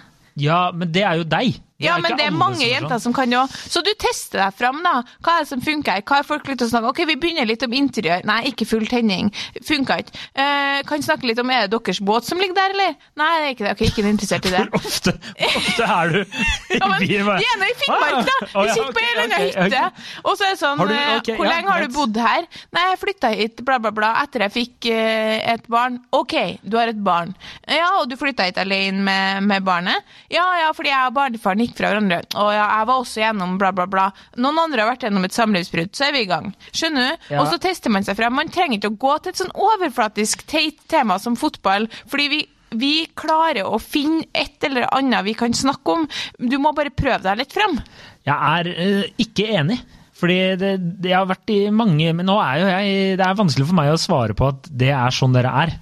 Ja, 0.46 0.70
men 0.72 0.88
det 0.94 1.02
er 1.04 1.18
jo 1.20 1.24
deg. 1.28 1.58
Ja, 1.80 1.96
men 1.98 2.16
det 2.18 2.26
er 2.28 2.34
mange 2.36 2.60
er 2.64 2.74
jenter 2.76 2.96
sånn. 2.98 3.00
som 3.08 3.12
kan 3.16 3.30
jo 3.32 3.46
Så 3.50 3.80
du 3.84 3.90
tester 3.98 4.38
deg 4.44 4.54
fram, 4.58 4.82
da. 4.84 5.02
Hva 5.24 5.36
er 5.38 5.44
det 5.44 5.48
som 5.48 5.60
funker? 5.64 6.02
Hva 6.06 6.18
er 6.20 6.26
folk 6.28 6.46
lyst 6.48 6.58
til 6.60 6.68
å 6.68 6.70
snakke 6.74 6.84
om? 6.84 6.90
Ok, 6.94 7.00
vi 7.08 7.16
begynner 7.16 7.46
litt 7.48 7.62
om 7.66 7.72
interiør. 7.72 8.24
Nei, 8.28 8.42
ikke 8.50 8.66
full 8.68 8.86
tenning. 8.90 9.30
Funka 9.66 9.96
ikke. 10.02 10.12
Eh, 10.34 10.80
kan 10.88 11.02
snakke 11.02 11.26
litt 11.30 11.40
om 11.40 11.50
er 11.50 11.66
det 11.66 11.72
deres 11.78 12.00
båt 12.04 12.24
som 12.28 12.38
ligger 12.42 12.54
der, 12.58 12.74
eller? 12.76 12.96
Nei, 13.20 13.30
det 13.40 13.46
er 13.48 13.54
ikke 13.56 13.66
det. 13.68 13.72
Ok, 13.76 13.82
ikke 13.88 14.04
interessert 14.10 14.46
i 14.46 14.52
det. 14.54 14.64
Hvor 14.70 14.80
ofte, 14.84 15.14
ofte 15.48 15.88
er 15.88 16.12
du 16.12 16.20
i 16.74 16.78
Ja, 16.80 16.90
byen? 17.00 17.32
vi 17.40 17.48
er 17.48 17.58
nå 17.60 17.70
i 17.70 17.76
Finnmark, 17.80 18.20
da! 18.28 18.36
Ah, 18.54 18.62
Vi 18.66 18.74
sitter 18.76 18.92
på 18.92 19.00
ei 19.04 19.08
eller 19.14 19.24
annen 19.24 19.46
hytte. 19.46 19.82
Og 20.24 20.36
så 20.36 20.44
er 20.46 20.54
det 20.54 20.60
sånn 20.60 20.78
du- 20.80 20.84
okay, 20.90 21.16
ok, 21.20 21.32
Hvor 21.40 21.48
ja, 21.48 21.54
lenge 21.56 21.72
har 21.74 21.86
du 21.86 21.94
bodd 21.96 22.20
her? 22.20 22.46
Nei, 22.76 22.84
jeg 22.90 23.00
flytta 23.06 23.32
hit, 23.40 23.64
bla, 23.64 23.78
bla, 23.80 23.90
bla, 23.96 24.12
etter 24.24 24.44
jeg 24.46 24.54
fikk 24.58 24.90
uh, 24.92 25.54
et 25.54 25.66
barn. 25.72 25.96
OK, 26.16 26.36
du 26.62 26.76
har 26.76 26.92
et 26.92 27.00
barn. 27.04 27.32
Ja, 27.70 27.88
og 28.02 28.08
du 28.10 28.16
flytta 28.20 28.46
hit 28.50 28.58
alene 28.60 29.00
med, 29.06 29.48
med 29.48 29.64
barnet? 29.66 30.04
Ja, 30.32 30.44
ja, 30.66 30.70
fordi 30.76 30.92
jeg 30.92 31.08
og 31.08 31.16
barnefaren 31.16 31.64
gikk 31.70 31.80
fra 31.80 31.94
hverandre. 31.94 32.20
Og 32.36 32.52
ja, 32.52 32.66
jeg 32.76 32.90
var 32.90 33.00
også 33.00 33.24
gjennom 33.24 33.56
bla, 33.60 33.72
bla, 33.76 33.88
bla. 33.90 34.10
Noen 34.42 34.62
andre 34.66 34.84
har 34.84 34.92
vært 34.92 35.08
gjennom 35.08 35.26
et 35.26 35.36
samlivsbrudd, 35.36 35.94
så 35.96 36.08
er 36.08 36.16
vi 36.16 36.24
i 36.26 36.30
gang. 36.30 36.52
Skjønner 36.70 37.08
du? 37.08 37.28
Ja. 37.32 37.42
Og 37.42 37.50
så 37.52 37.60
tester 37.62 37.94
man 37.94 38.06
seg 38.06 38.18
frem. 38.18 38.36
Man 38.36 38.52
trenger 38.52 38.78
ikke 38.80 38.92
å 38.92 39.02
gå 39.06 39.18
til 39.18 39.32
et 39.32 39.42
sånn 39.42 39.54
overflatisk, 39.54 40.44
teit 40.50 40.82
tema 40.90 41.20
som 41.22 41.38
fotball, 41.38 41.88
fordi 42.10 42.32
vi 42.34 42.46
vi 42.70 43.02
klarer 43.18 43.66
å 43.66 43.80
finne 43.82 44.28
et 44.30 44.62
eller 44.66 44.84
annet 44.94 45.26
vi 45.26 45.34
kan 45.34 45.54
snakke 45.56 45.94
om. 45.94 46.04
Du 46.38 46.54
må 46.62 46.70
bare 46.76 46.92
prøve 46.94 47.24
deg 47.24 47.40
litt 47.40 47.54
frem. 47.54 47.78
Jeg 48.26 48.36
er 48.36 48.70
uh, 48.70 49.08
ikke 49.18 49.48
enig. 49.58 49.80
Fordi 50.20 50.36
det, 50.60 50.74
det 51.00 51.14
har 51.16 51.24
vært 51.24 51.48
i 51.48 51.70
mange 51.72 52.10
Men 52.12 52.26
nå 52.28 52.34
er 52.44 52.58
jo 52.60 52.66
jeg 52.68 53.14
Det 53.16 53.24
er 53.24 53.38
vanskelig 53.38 53.64
for 53.70 53.76
meg 53.78 53.88
å 53.88 54.00
svare 54.00 54.34
på 54.36 54.50
at 54.50 54.66
det 54.68 54.90
er 54.92 55.16
sånn 55.16 55.32
dere 55.32 55.54
er. 55.62 55.72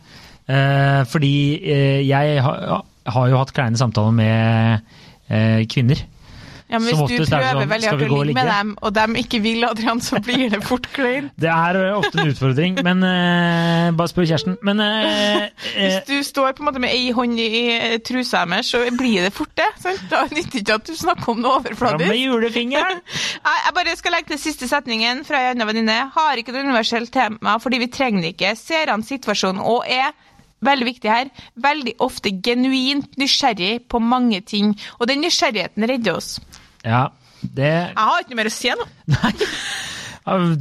Uh, 0.48 1.02
fordi 1.10 1.34
uh, 1.66 2.00
jeg 2.06 2.38
ha, 2.44 2.78
har 3.12 3.28
jo 3.28 3.40
hatt 3.40 3.52
kleine 3.56 3.80
samtaler 3.80 4.14
med 4.16 4.94
eh, 5.28 5.66
kvinner. 5.70 6.06
Ja, 6.68 6.78
men 6.78 6.88
Hvis 6.88 6.98
du 6.98 7.14
er 7.14 7.22
det 7.24 7.28
prøver 7.30 7.54
sånn, 7.56 7.70
veldig 7.70 7.88
hardt 7.88 8.02
å 8.04 8.16
ligge 8.28 8.36
med 8.36 8.48
dem, 8.52 8.72
og 8.84 8.92
de 8.92 9.04
ikke 9.22 9.38
vil, 9.40 9.62
Adrian, 9.64 10.02
så 10.04 10.18
blir 10.20 10.50
det 10.52 10.58
fort 10.66 10.84
kleint. 10.92 11.30
Det 11.44 11.48
er 11.48 11.78
eh, 11.80 11.94
ofte 11.96 12.20
en 12.20 12.32
utfordring, 12.34 12.76
men 12.84 13.06
eh, 13.08 13.88
Bare 13.96 14.10
spør 14.10 14.26
kjæresten. 14.28 14.58
Men 14.68 14.82
eh, 14.84 15.46
eh, 15.48 15.78
Hvis 15.78 15.96
du 16.10 16.28
står 16.28 16.52
på 16.58 16.62
en 16.62 16.68
måte 16.68 16.82
med 16.84 16.92
ei 16.92 17.08
hånd 17.16 17.40
i 17.40 17.62
trusa 18.04 18.44
deres, 18.44 18.68
så 18.68 18.82
blir 18.98 19.24
det 19.24 19.32
fort 19.32 19.54
det. 19.56 19.70
Sant? 19.80 20.04
Da 20.12 20.26
nytter 20.28 20.60
ikke 20.60 20.76
at 20.76 20.90
du 20.90 20.92
snakker 20.98 21.32
om 21.32 21.40
noe 21.46 21.74
fram 21.78 21.96
med 22.04 22.20
julefingeren! 22.20 23.00
Jeg 23.68 23.74
bare 23.76 23.96
skal 23.96 24.16
legge 24.18 24.34
til 24.34 24.42
siste 24.42 24.68
setningen 24.68 25.24
fra 25.24 25.40
ei 25.40 25.52
anna 25.54 25.64
venninne. 25.68 25.96
Har 26.12 26.36
ikke 26.36 26.52
noe 26.52 26.68
universelt 26.68 27.12
tema 27.14 27.56
fordi 27.62 27.80
vi 27.80 27.88
trenger 27.92 28.26
det 28.26 28.36
ikke. 28.36 28.52
Ser 28.60 28.92
an 28.92 29.06
situasjonen 29.06 29.64
og 29.64 29.88
er 29.88 30.12
Veldig 30.64 30.88
viktig 30.88 31.10
her. 31.10 31.30
Veldig 31.62 31.94
ofte 32.02 32.32
genuint 32.44 33.14
nysgjerrig 33.20 33.84
på 33.90 34.00
mange 34.02 34.40
ting. 34.46 34.74
Og 34.98 35.10
den 35.10 35.22
nysgjerrigheten 35.22 35.86
redder 35.90 36.18
oss. 36.18 36.38
Ja, 36.86 37.08
det 37.42 37.68
Jeg 37.68 37.94
har 37.94 38.24
ikke 38.24 38.34
noe 38.34 38.40
mer 38.40 38.50
å 38.50 38.54
si 38.56 38.72
nå. 38.74 38.88
Nei. 39.14 39.32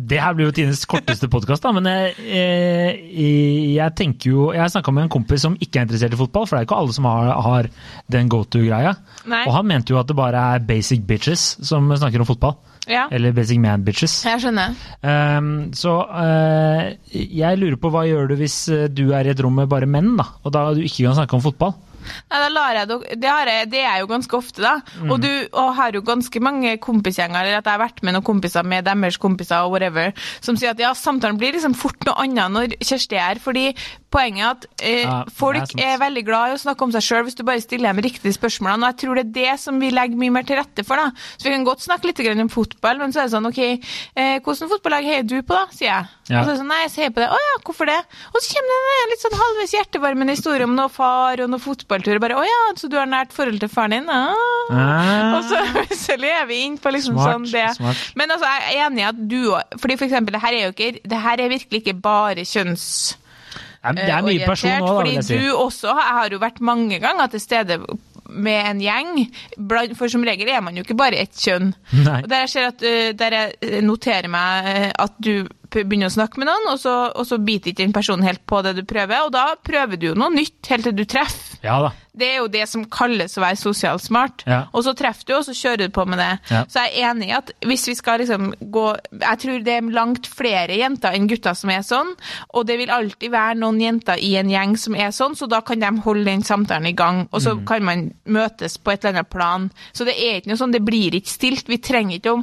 Det 0.08 0.20
her 0.22 0.36
blir 0.38 0.48
jo 0.48 0.54
Tines 0.56 0.86
korteste 0.88 1.28
podkast. 1.32 1.66
Men 1.76 1.90
jeg, 1.90 2.14
jeg, 2.24 3.42
jeg 3.76 3.96
tenker 4.00 4.32
jo 4.32 4.46
Jeg 4.56 4.72
snakka 4.72 4.94
med 4.96 5.08
en 5.08 5.12
kompis 5.18 5.44
som 5.44 5.58
ikke 5.60 5.82
er 5.82 5.88
interessert 5.88 6.16
i 6.16 6.20
fotball, 6.22 6.48
for 6.48 6.56
det 6.56 6.62
er 6.62 6.70
ikke 6.70 6.80
alle 6.80 6.96
som 6.96 7.10
har, 7.10 7.34
har 7.44 7.70
den 8.14 8.32
go 8.32 8.44
to-greia. 8.46 8.96
Og 9.28 9.52
han 9.58 9.68
mente 9.68 9.92
jo 9.92 10.00
at 10.00 10.08
det 10.08 10.18
bare 10.18 10.46
er 10.56 10.64
basic 10.68 11.04
bitches 11.10 11.50
som 11.68 11.90
snakker 11.92 12.24
om 12.24 12.30
fotball. 12.30 12.56
Ja, 12.88 13.07
Eller 13.12 13.34
basic 13.36 13.60
man 13.60 13.84
bitches. 13.84 14.22
jeg 14.25 14.39
skjønner. 14.42 14.75
Um, 15.04 15.50
så 15.75 15.98
uh, 16.07 16.86
jeg 17.13 17.60
lurer 17.60 17.75
på 17.81 17.92
hva 17.92 18.06
gjør 18.07 18.31
du 18.31 18.36
hvis 18.39 18.56
eh, 18.72 18.88
du 18.88 19.12
er 19.12 19.28
i 19.28 19.34
et 19.34 19.44
rom 19.44 19.57
med 19.60 19.68
bare 19.72 19.89
menn, 19.89 20.13
da? 20.19 20.24
Og 20.44 20.54
da 20.56 20.69
du 20.74 20.80
ikke 20.86 21.04
kan 21.07 21.18
snakke 21.19 21.36
om 21.36 21.44
fotball? 21.44 21.75
Nei, 22.27 22.42
da 22.44 22.50
lar 22.51 22.81
jeg 22.81 22.92
dere, 22.92 23.19
det, 23.21 23.31
har 23.31 23.54
jeg, 23.54 23.69
det 23.71 23.81
er 23.83 23.88
jeg 23.88 24.04
jo 24.04 24.12
ganske 24.12 24.39
ofte, 24.42 24.65
da. 24.65 24.75
Mm. 25.00 25.13
Og 25.13 25.24
du 25.24 25.31
og 25.48 25.71
har 25.77 25.95
jo 25.95 26.04
ganske 26.06 26.44
mange 26.44 26.75
kompisgjenger, 26.83 27.39
eller 27.39 27.62
at 27.62 27.68
jeg 27.69 27.77
har 27.77 27.83
vært 27.86 28.04
med 28.04 28.18
noen 28.18 28.27
kompiser 28.27 28.67
med 28.67 28.88
deres 28.88 29.20
kompiser 29.22 29.63
og 29.63 29.77
whatever, 29.77 30.13
som 30.43 30.60
sier 30.60 30.75
at 30.75 30.82
ja, 30.82 30.91
samtalen 30.98 31.39
blir 31.39 31.55
liksom 31.55 31.77
fort 31.77 32.01
noe 32.08 32.17
annet 32.25 32.53
når 32.53 32.77
Kjersti 32.82 33.17
er 33.17 33.38
her. 33.38 33.41
Fordi 33.43 33.65
poenget 34.13 34.43
er 34.43 34.50
at 34.50 34.67
eh, 34.82 35.03
Ja, 35.03 35.17
folk 35.38 35.74
er 35.77 35.93
er, 35.93 36.01
veldig 36.01 36.24
glad 36.27 36.51
i 36.51 36.58
å 36.58 36.62
snakke 36.62 36.86
om 36.86 36.93
seg 36.96 37.05
sjøl 37.05 37.25
hvis 37.27 37.38
du 37.38 37.43
bare 37.48 37.63
stiller 37.63 37.91
dem 37.91 38.03
riktige 38.05 38.36
spørsmålene. 38.36 38.86
Og 38.86 38.93
jeg 38.93 39.00
tror 39.03 39.20
det 39.20 39.25
er 39.25 39.34
det 39.38 39.55
som 39.62 39.79
vi 39.82 39.91
legger 39.93 40.20
mye 40.20 40.36
mer 40.38 40.48
til 40.48 40.60
rette 40.60 40.86
for, 40.88 41.00
da. 41.00 41.12
Så 41.38 41.48
vi 41.48 41.55
kan 41.55 41.67
godt 41.67 41.86
snakke 41.86 42.10
litt 42.10 42.24
om 42.27 42.51
fotball, 42.51 43.01
men 43.01 43.13
så 43.13 43.24
er 43.24 43.29
det 43.29 43.36
sånn 43.36 43.50
OK, 43.50 43.62
eh, 43.63 44.38
hvordan 44.43 44.72
fotballag 44.74 45.08
heier 45.08 45.27
du 45.27 45.38
på, 45.41 45.55
da? 45.55 45.65
sier 45.74 45.89
jeg. 45.91 46.12
Ja. 46.27 46.41
Og 46.41 46.48
så 46.48 46.51
er 46.51 46.53
det 46.53 46.60
sånn, 46.62 46.72
nei, 46.72 46.82
jeg 46.86 46.93
heier 46.98 47.15
på 47.15 47.24
det. 47.24 47.29
Å 47.32 47.41
ja, 47.43 47.55
hvorfor 47.67 47.89
det? 47.89 48.00
Og 48.34 48.39
så 48.43 48.58
kommer 48.58 48.88
det 48.88 48.98
en 48.98 49.12
litt 49.13 49.25
sånn 49.25 49.39
halvveis 49.41 49.75
hjertevarmende 49.77 50.38
historie 50.38 50.67
om 50.67 50.75
noe 50.77 50.91
far 50.91 51.43
og 51.43 51.51
noe 51.51 51.63
fotballtur. 51.98 52.20
Bare 52.22 52.38
å 52.38 52.46
ja, 52.46 52.62
så 52.77 52.89
du 52.89 52.98
har 52.98 53.08
nært 53.10 53.34
forhold 53.36 53.60
til 53.62 53.70
faren 53.70 53.92
din? 53.98 54.10
Ah. 54.10 54.34
Ah, 54.72 55.38
Og 55.38 55.44
så, 55.48 55.62
så 56.06 56.18
lever 56.20 56.48
vi 56.50 56.63
inn 56.66 56.77
på 56.77 56.92
liksom 56.94 57.16
Smart, 57.18 57.34
sånn 57.34 57.48
det. 57.51 57.68
smart. 57.77 58.01
Men 58.20 58.32
altså, 58.32 58.48
jeg 58.48 58.75
er 58.82 58.88
enig 58.88 59.04
i 59.04 59.08
at 59.08 59.22
du 59.32 59.39
òg 59.54 59.77
Fordi 59.80 59.96
for 59.98 60.08
eksempel, 60.10 60.36
det 60.36 60.42
her 60.44 60.58
er 60.58 60.66
jo 60.66 60.74
ikke 60.75 60.89
Det 61.08 61.22
her 61.24 61.44
er 61.44 61.54
virkelig 61.54 61.84
ikke 61.84 61.98
bare 62.04 62.46
kjønns 62.48 62.89
det 63.88 64.04
er 64.04 64.20
mye 64.20 64.34
orientert, 64.34 64.50
person 64.50 64.72
òg, 64.84 64.88
fordi 64.98 65.10
vil 65.13 65.16
jeg 65.16 65.24
si. 65.24 65.36
du 65.38 65.51
også 65.56 65.94
Jeg 65.94 66.16
har 66.18 66.34
jo 66.34 66.39
vært 66.42 66.58
mange 66.66 66.98
ganger 67.00 67.30
til 67.32 67.39
stede 67.39 67.77
med 68.27 68.66
en 68.68 68.82
gjeng, 68.84 69.12
for 69.96 70.12
som 70.12 70.25
regel 70.27 70.50
er 70.51 70.60
man 70.66 70.75
jo 70.75 70.84
ikke 70.84 70.98
bare 71.00 71.22
ett 71.22 71.38
kjønn. 71.39 71.70
Nei. 72.04 72.18
Og 72.25 72.27
Der 72.27 72.44
jeg 72.44 72.51
ser 72.51 72.68
at 72.74 72.84
uh, 72.84 73.13
der 73.16 73.36
jeg 73.38 73.84
noterer 73.88 74.27
meg 74.34 74.68
uh, 74.68 74.89
at 75.06 75.16
du 75.24 75.48
begynner 75.84 76.10
å 76.12 76.15
snakke 76.17 76.41
med 76.41 76.50
noen, 76.50 76.72
og 76.74 76.81
så, 76.81 76.96
og 77.13 77.27
så 77.27 77.38
biter 77.41 77.74
ikke 77.74 77.84
den 77.84 77.96
personen 77.96 78.25
helt 78.27 78.43
på 78.50 78.62
det 78.65 78.77
du 78.79 78.84
prøver, 78.88 79.27
og 79.27 79.34
da 79.36 79.51
prøver 79.62 80.00
du 80.00 80.12
jo 80.12 80.17
noe 80.17 80.34
nytt 80.34 80.72
helt 80.72 80.88
til 80.88 80.98
du 80.98 81.05
treffer. 81.10 81.57
Ja 81.65 81.79
da. 81.81 81.93
Det 82.17 82.25
er 82.25 82.39
jo 82.39 82.48
det 82.50 82.63
som 82.69 82.86
kalles 82.89 83.38
å 83.38 83.43
være 83.43 83.60
sosialt 83.60 84.01
smart. 84.01 84.41
Ja. 84.50 84.63
Og 84.74 84.81
så 84.88 84.93
treffer 84.98 85.27
du, 85.27 85.34
og 85.38 85.43
så 85.46 85.53
kjører 85.53 85.86
du 85.86 85.93
på 85.93 86.05
med 86.10 86.17
det. 86.22 86.31
Ja. 86.50 86.63
Så 86.69 86.86
jeg 86.86 86.93
er 86.96 87.12
enig 87.12 87.29
i 87.29 87.36
at 87.38 87.51
hvis 87.67 87.86
vi 87.91 87.93
skal 87.98 88.22
liksom 88.24 88.50
gå 88.74 88.86
Jeg 89.19 89.39
tror 89.43 89.65
det 89.65 89.75
er 89.75 89.89
langt 89.93 90.29
flere 90.29 90.77
jenter 90.79 91.13
enn 91.13 91.27
gutter 91.29 91.53
som 91.57 91.72
er 91.74 91.84
sånn, 91.86 92.13
og 92.57 92.65
det 92.69 92.79
vil 92.81 92.93
alltid 92.93 93.34
være 93.34 93.60
noen 93.62 93.81
jenter 93.84 94.22
i 94.24 94.34
en 94.39 94.50
gjeng 94.50 94.74
som 94.81 94.98
er 94.98 95.13
sånn, 95.13 95.38
så 95.38 95.50
da 95.51 95.62
kan 95.65 95.81
de 95.84 95.91
holde 96.05 96.25
den 96.29 96.46
samtalen 96.48 96.89
i 96.89 96.96
gang, 96.98 97.25
og 97.29 97.43
så 97.43 97.53
kan 97.67 97.86
man 97.86 98.07
møtes 98.25 98.79
på 98.81 98.93
et 98.93 99.03
eller 99.03 99.19
annet 99.19 99.31
plan. 99.34 99.69
Så 99.93 100.07
det 100.07 100.17
er 100.17 100.39
ikke 100.39 100.53
noe 100.53 100.62
sånn, 100.63 100.74
det 100.74 100.84
blir 100.86 101.17
ikke 101.17 101.36
stilt. 101.36 101.69
Vi 101.69 101.81
trenger 101.84 102.17
ikke 102.17 102.34
å, 102.34 102.41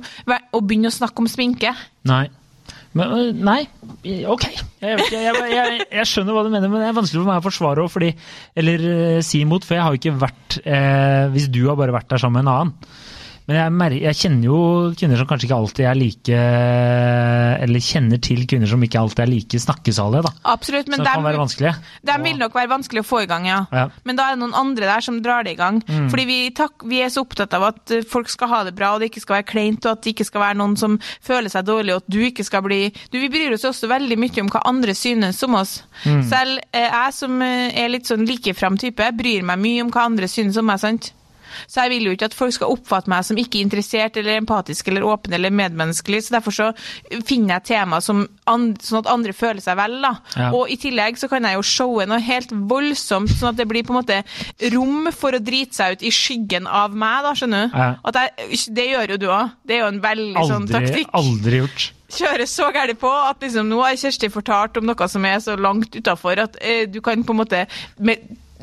å 0.54 0.62
begynne 0.62 0.92
å 0.92 0.94
snakke 0.94 1.24
om 1.24 1.30
sminke. 1.30 1.74
Nei. 2.06 2.28
Men, 2.94 3.10
øh, 3.10 3.30
nei, 3.34 3.64
ok. 4.30 4.44
Jeg, 4.84 5.00
jeg, 5.10 5.38
jeg, 5.50 5.86
jeg 5.90 6.06
skjønner 6.06 6.36
hva 6.36 6.44
du 6.46 6.50
mener, 6.52 6.70
men 6.70 6.82
det 6.82 6.90
er 6.90 6.98
vanskelig 6.98 7.22
for 7.22 7.30
meg 7.30 7.40
å 7.40 7.46
forsvare 7.46 7.86
fordi 7.90 8.12
Eller 8.60 8.84
øh, 8.90 9.22
si 9.26 9.40
imot, 9.42 9.66
for 9.66 9.74
jeg 9.74 9.82
har 9.82 9.94
jo 9.94 10.00
ikke 10.00 10.14
vært 10.20 10.58
eh, 10.62 11.24
Hvis 11.34 11.48
du 11.50 11.64
har 11.66 11.78
bare 11.80 11.96
vært 11.96 12.12
der 12.12 12.22
sammen 12.22 12.38
med 12.38 12.46
en 12.46 12.54
annen. 12.54 12.74
Men 13.44 13.58
jeg, 13.92 14.00
jeg 14.00 14.16
kjenner 14.22 14.46
jo 14.48 14.58
kvinner 14.96 15.18
som 15.20 15.26
kanskje 15.28 15.44
ikke 15.50 15.56
alltid 15.60 15.84
er 15.84 15.98
like 16.00 16.36
Eller 17.64 17.82
kjenner 17.84 18.20
til 18.24 18.46
kvinner 18.48 18.70
som 18.70 18.80
ikke 18.86 19.00
alltid 19.00 19.20
er 19.24 19.28
like 19.30 19.60
snakkesalige, 19.60 20.22
da. 20.24 20.30
Absolutt, 20.54 20.88
men 20.88 21.02
det 21.02 21.06
kan 21.10 21.20
dem- 21.20 21.26
være 21.28 21.40
vanskelig. 21.42 21.72
De 22.08 22.16
vil 22.24 22.38
nok 22.40 22.54
være 22.56 22.70
vanskelig 22.72 23.02
å 23.04 23.06
få 23.08 23.22
i 23.24 23.28
gang, 23.28 23.44
ja. 23.48 23.58
Ja. 23.72 23.88
Men 24.04 24.16
da 24.16 24.28
er 24.30 24.36
det 24.36 24.40
noen 24.44 24.56
andre 24.56 24.88
der 24.88 25.00
som 25.04 25.20
drar 25.24 25.44
det 25.44 25.52
i 25.52 25.60
gang. 25.60 25.82
Fordi 25.84 26.24
vi, 26.28 26.38
takk, 26.56 26.86
vi 26.88 27.02
er 27.04 27.12
så 27.12 27.24
opptatt 27.24 27.52
av 27.54 27.66
at 27.68 27.92
folk 28.08 28.28
skal 28.32 28.48
ha 28.48 28.62
det 28.64 28.74
bra, 28.76 28.94
og 28.94 29.00
det 29.04 29.10
ikke 29.12 29.20
skal 29.24 29.36
være 29.42 29.48
kleint, 29.52 29.84
og 29.84 29.92
at 29.92 30.02
det 30.04 30.14
ikke 30.14 30.24
skal 30.28 30.40
være 30.40 30.58
noen 30.60 30.76
som 30.80 30.98
føler 31.24 31.52
seg 31.52 31.66
dårlig, 31.68 31.94
og 31.94 32.02
at 32.04 32.08
du 32.16 32.20
ikke 32.24 32.44
skal 32.44 32.62
bli 32.64 32.80
du, 33.12 33.18
Vi 33.20 33.28
bryr 33.28 33.52
oss 33.56 33.64
også 33.68 33.88
veldig 33.88 34.18
mye 34.18 34.40
om 34.44 34.48
hva 34.52 34.62
andre 34.64 34.94
synes 34.96 35.42
om 35.44 35.54
oss. 35.60 35.82
Selv 36.04 36.60
eh, 36.72 36.88
jeg 36.88 37.12
som 37.12 37.42
eh, 37.42 37.72
er 37.76 37.88
litt 37.92 38.06
sånn 38.08 38.24
likefram 38.26 38.78
type, 38.80 39.12
bryr 39.16 39.44
meg 39.44 39.58
mye 39.60 39.84
om 39.84 39.90
hva 39.92 40.06
andre 40.08 40.28
synes 40.28 40.56
om 40.56 40.66
meg, 40.66 40.80
sant? 40.80 41.12
Så 41.66 41.84
jeg 41.84 41.94
vil 41.94 42.08
jo 42.08 42.14
ikke 42.16 42.28
at 42.30 42.36
folk 42.36 42.54
skal 42.56 42.72
oppfatte 42.74 43.10
meg 43.12 43.26
som 43.26 43.40
ikke 43.40 43.62
interessert 43.62 44.18
eller 44.20 44.38
empatisk 44.40 44.88
eller 44.90 45.06
åpen 45.08 45.34
eller 45.36 45.54
medmenneskelig, 45.54 46.24
så 46.26 46.36
derfor 46.38 46.56
så 46.56 46.70
finner 47.26 47.56
jeg 47.56 47.68
tema 47.74 48.00
som 48.04 48.24
an, 48.50 48.70
sånn 48.82 49.02
at 49.02 49.10
andre 49.12 49.34
føler 49.36 49.62
seg 49.64 49.78
vel, 49.80 49.98
da. 50.04 50.14
Ja. 50.36 50.50
Og 50.56 50.70
i 50.72 50.78
tillegg 50.80 51.18
så 51.20 51.30
kan 51.32 51.46
jeg 51.46 51.58
jo 51.58 51.66
showe 51.66 52.06
noe 52.08 52.20
helt 52.24 52.52
voldsomt, 52.52 53.32
sånn 53.32 53.52
at 53.52 53.60
det 53.60 53.68
blir 53.70 53.86
på 53.86 53.94
en 53.94 54.00
måte 54.02 54.20
rom 54.74 55.10
for 55.14 55.36
å 55.36 55.42
drite 55.42 55.78
seg 55.78 55.96
ut 55.96 56.06
i 56.06 56.12
skyggen 56.14 56.68
av 56.70 56.94
meg, 56.96 57.24
da, 57.26 57.34
skjønner 57.38 57.66
du. 57.66 57.76
Ja. 57.78 57.90
Jeg, 58.14 58.62
det 58.76 58.86
gjør 58.90 59.14
jo 59.14 59.20
du 59.20 59.28
òg. 59.30 59.58
Det 59.64 59.76
er 59.76 59.84
jo 59.84 59.90
en 59.92 60.00
veldig 60.04 60.48
sånn 60.50 60.70
taktikk. 60.70 61.12
aldri 61.16 61.62
gjort. 61.62 61.90
Kjøre 62.14 62.46
så 62.46 62.68
gærent 62.74 63.00
på 63.00 63.10
at 63.10 63.42
liksom, 63.42 63.68
nå 63.70 63.80
har 63.82 63.96
Kjersti 63.98 64.30
fortalt 64.30 64.78
om 64.78 64.86
noe 64.86 65.08
som 65.10 65.24
er 65.26 65.40
så 65.42 65.56
langt 65.58 65.96
utafor 65.96 66.42
at 66.44 66.58
eh, 66.62 66.84
du 66.90 67.00
kan 67.04 67.24
på 67.26 67.34
en 67.34 67.40
måte 67.40 67.64
med, 67.98 68.22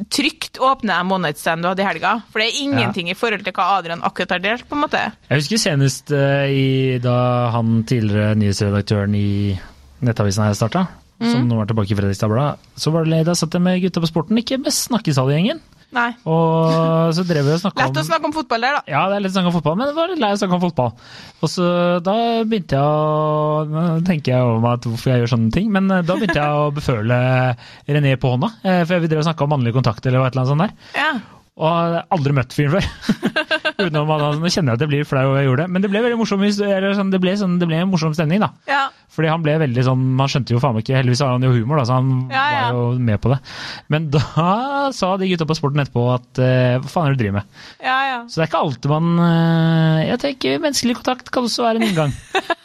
trygt 0.09 0.59
åpne 0.61 0.95
en 0.97 1.11
one 1.11 1.27
night 1.27 1.41
stand 1.41 1.63
du 1.63 1.69
hadde 1.69 1.83
i 1.83 1.87
helga. 1.87 2.13
For 2.31 2.41
det 2.41 2.49
er 2.49 2.61
ingenting 2.63 3.11
i 3.11 3.17
forhold 3.17 3.43
til 3.45 3.55
hva 3.57 3.67
Adrian 3.77 4.03
akkurat 4.07 4.37
har 4.37 4.43
delt, 4.43 4.65
på 4.69 4.77
en 4.77 4.83
måte. 4.85 5.03
Jeg 5.29 5.43
husker 5.43 5.61
senest 5.61 6.13
uh, 6.15 6.47
i, 6.47 6.97
da 7.03 7.17
han 7.55 7.83
tidligere 7.89 8.37
nyhetsredaktøren 8.39 9.15
i 9.17 9.29
Nettavisen 10.01 10.47
her 10.47 10.57
starta, 10.57 10.87
som 11.21 11.45
nå 11.45 11.59
er 11.61 11.67
tilbake 11.69 11.93
i 11.93 11.97
Fredrikstad 11.99 12.31
Blad, 12.31 12.61
så 12.73 12.89
var 12.89 13.05
det 13.05 13.19
da 13.27 13.35
satt 13.37 13.53
jeg 13.53 13.61
med 13.61 13.83
gutta 13.83 14.01
på 14.01 14.09
sporten, 14.09 14.39
ikke 14.41 14.57
med 14.57 14.73
snakkesalgjengen. 14.73 15.59
Nei. 15.91 16.09
Og 16.23 17.11
så 17.17 17.25
drev 17.27 17.43
vi 17.49 17.51
og 17.51 17.59
snakka 17.59 17.83
Lett 17.83 17.97
å 17.99 18.03
snakke 18.07 18.29
om 18.29 18.33
fotball 18.35 18.63
der, 18.63 18.77
da. 18.77 18.81
ja, 18.93 19.01
det 19.11 19.17
er 19.17 19.23
litt 19.25 19.33
snakk 19.35 19.49
om 19.49 19.55
fotball, 19.57 19.75
men 19.79 19.89
det 19.89 19.95
var 19.97 20.07
litt 20.13 20.21
lei 20.23 20.29
å 20.31 20.39
snakke 20.39 20.55
om 20.55 20.63
fotball. 20.63 20.93
Og 21.43 21.51
så 21.51 21.65
da 22.05 22.15
begynte 22.47 22.77
jeg 22.77 22.85
å 22.85 23.65
Nå 23.71 23.83
tenker 24.07 24.31
jeg 24.35 24.45
over 24.47 24.61
meg 24.63 24.87
hvorfor 24.87 25.11
jeg 25.11 25.23
gjør 25.25 25.33
sånne 25.33 25.51
ting, 25.57 25.67
men 25.75 25.91
eh, 25.91 26.05
da 26.07 26.15
begynte 26.15 26.39
jeg 26.39 26.61
å 26.63 26.71
beføle 26.77 27.17
René 27.91 28.15
på 28.21 28.31
hånda. 28.35 28.51
eh, 28.63 28.81
For 28.87 29.03
vi 29.03 29.11
drev 29.11 29.23
og 29.25 29.27
snakka 29.27 29.45
om 29.47 29.53
mannlig 29.57 29.75
kontakt 29.75 30.05
eller 30.07 30.23
annet 30.23 30.47
sånt 30.53 30.63
der. 30.63 30.73
Ja. 30.95 31.11
Og 31.61 31.67
jeg 31.67 31.93
har 31.99 32.07
aldri 32.15 32.33
møtt 32.39 32.55
fyren 32.55 32.79
før. 32.79 32.85
Utenom 33.89 34.11
at 34.15 34.21
han, 34.25 34.39
Nå 34.41 34.49
kjenner 34.53 34.73
jeg 34.73 34.77
at 34.79 34.83
jeg 34.85 34.91
blir 34.91 35.07
flau 35.09 35.23
og 35.31 35.37
jeg 35.39 35.47
gjorde 35.49 35.65
det. 35.65 35.71
Men 35.75 35.81
det 35.85 35.89
ble 35.93 36.01
veldig 36.05 36.17
morsom, 36.21 36.43
eller 36.45 36.93
sånn, 36.97 37.11
det 37.13 37.19
ble, 37.23 37.33
sånn, 37.39 37.57
det 37.61 37.67
ble 37.69 37.79
en 37.81 37.89
morsom 37.91 38.13
stemning, 38.17 38.43
da. 38.43 38.51
ja. 38.69 38.87
Fordi 39.11 39.27
han 39.27 39.41
ble 39.43 39.57
veldig 39.59 39.83
sånn 39.83 40.03
Han 40.21 40.29
skjønte 40.31 40.53
jo 40.53 40.59
faen 40.63 40.71
meg 40.77 40.85
ikke 40.85 40.95
Heldigvis 40.95 41.19
har 41.19 41.33
han 41.33 41.43
jo 41.43 41.49
humor, 41.51 41.81
da, 41.81 41.83
så 41.89 41.97
han 41.97 42.11
Ja, 42.31 42.43
ja. 42.55 42.61
var 42.71 42.77
jo 42.77 43.01
med 43.09 43.19
på 43.19 43.33
det. 43.33 43.39
Men 43.91 44.05
da 44.13 44.21
sa 44.99 45.09
de 45.19 45.27
gutta 45.33 45.47
på 45.49 45.57
sporten 45.59 45.83
etterpå 45.83 46.05
at 46.13 46.39
eh, 46.39 46.77
hva 46.79 46.87
faen 46.93 47.09
er 47.09 47.15
det 47.15 47.19
du 47.19 47.23
driver 47.25 47.41
med? 47.41 47.59
Ja, 47.83 47.97
ja. 48.07 48.17
Så 48.31 48.39
det 48.39 48.45
er 48.45 48.51
ikke 48.53 48.63
alltid 48.63 48.93
man 48.93 49.11
eh, 49.27 50.05
Jeg 50.13 50.21
tenker 50.23 50.63
menneskelig 50.63 50.95
kontakt 51.01 51.33
kan 51.35 51.49
også 51.49 51.67
være 51.67 51.81
en 51.81 51.89
inngang. 51.89 52.15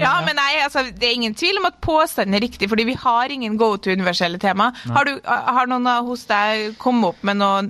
Ja, 0.00 0.12
men 0.24 0.36
nei, 0.38 0.60
altså, 0.64 0.84
det 0.94 1.08
er 1.08 1.14
ingen 1.16 1.34
tvil 1.38 1.58
om 1.60 1.66
at 1.68 1.80
påstanden 1.84 2.36
er 2.38 2.44
riktig, 2.44 2.68
fordi 2.70 2.84
vi 2.88 2.94
har 3.00 3.32
ingen 3.34 3.56
go 3.60 3.72
to 3.76 3.90
universelle 3.90 4.38
tema. 4.42 4.70
Har, 4.94 5.04
du, 5.08 5.18
har 5.26 5.66
noen 5.70 5.86
hos 6.06 6.24
deg 6.30 6.76
kommet 6.78 7.10
opp 7.14 7.22
med 7.26 7.40
noe 7.40 7.62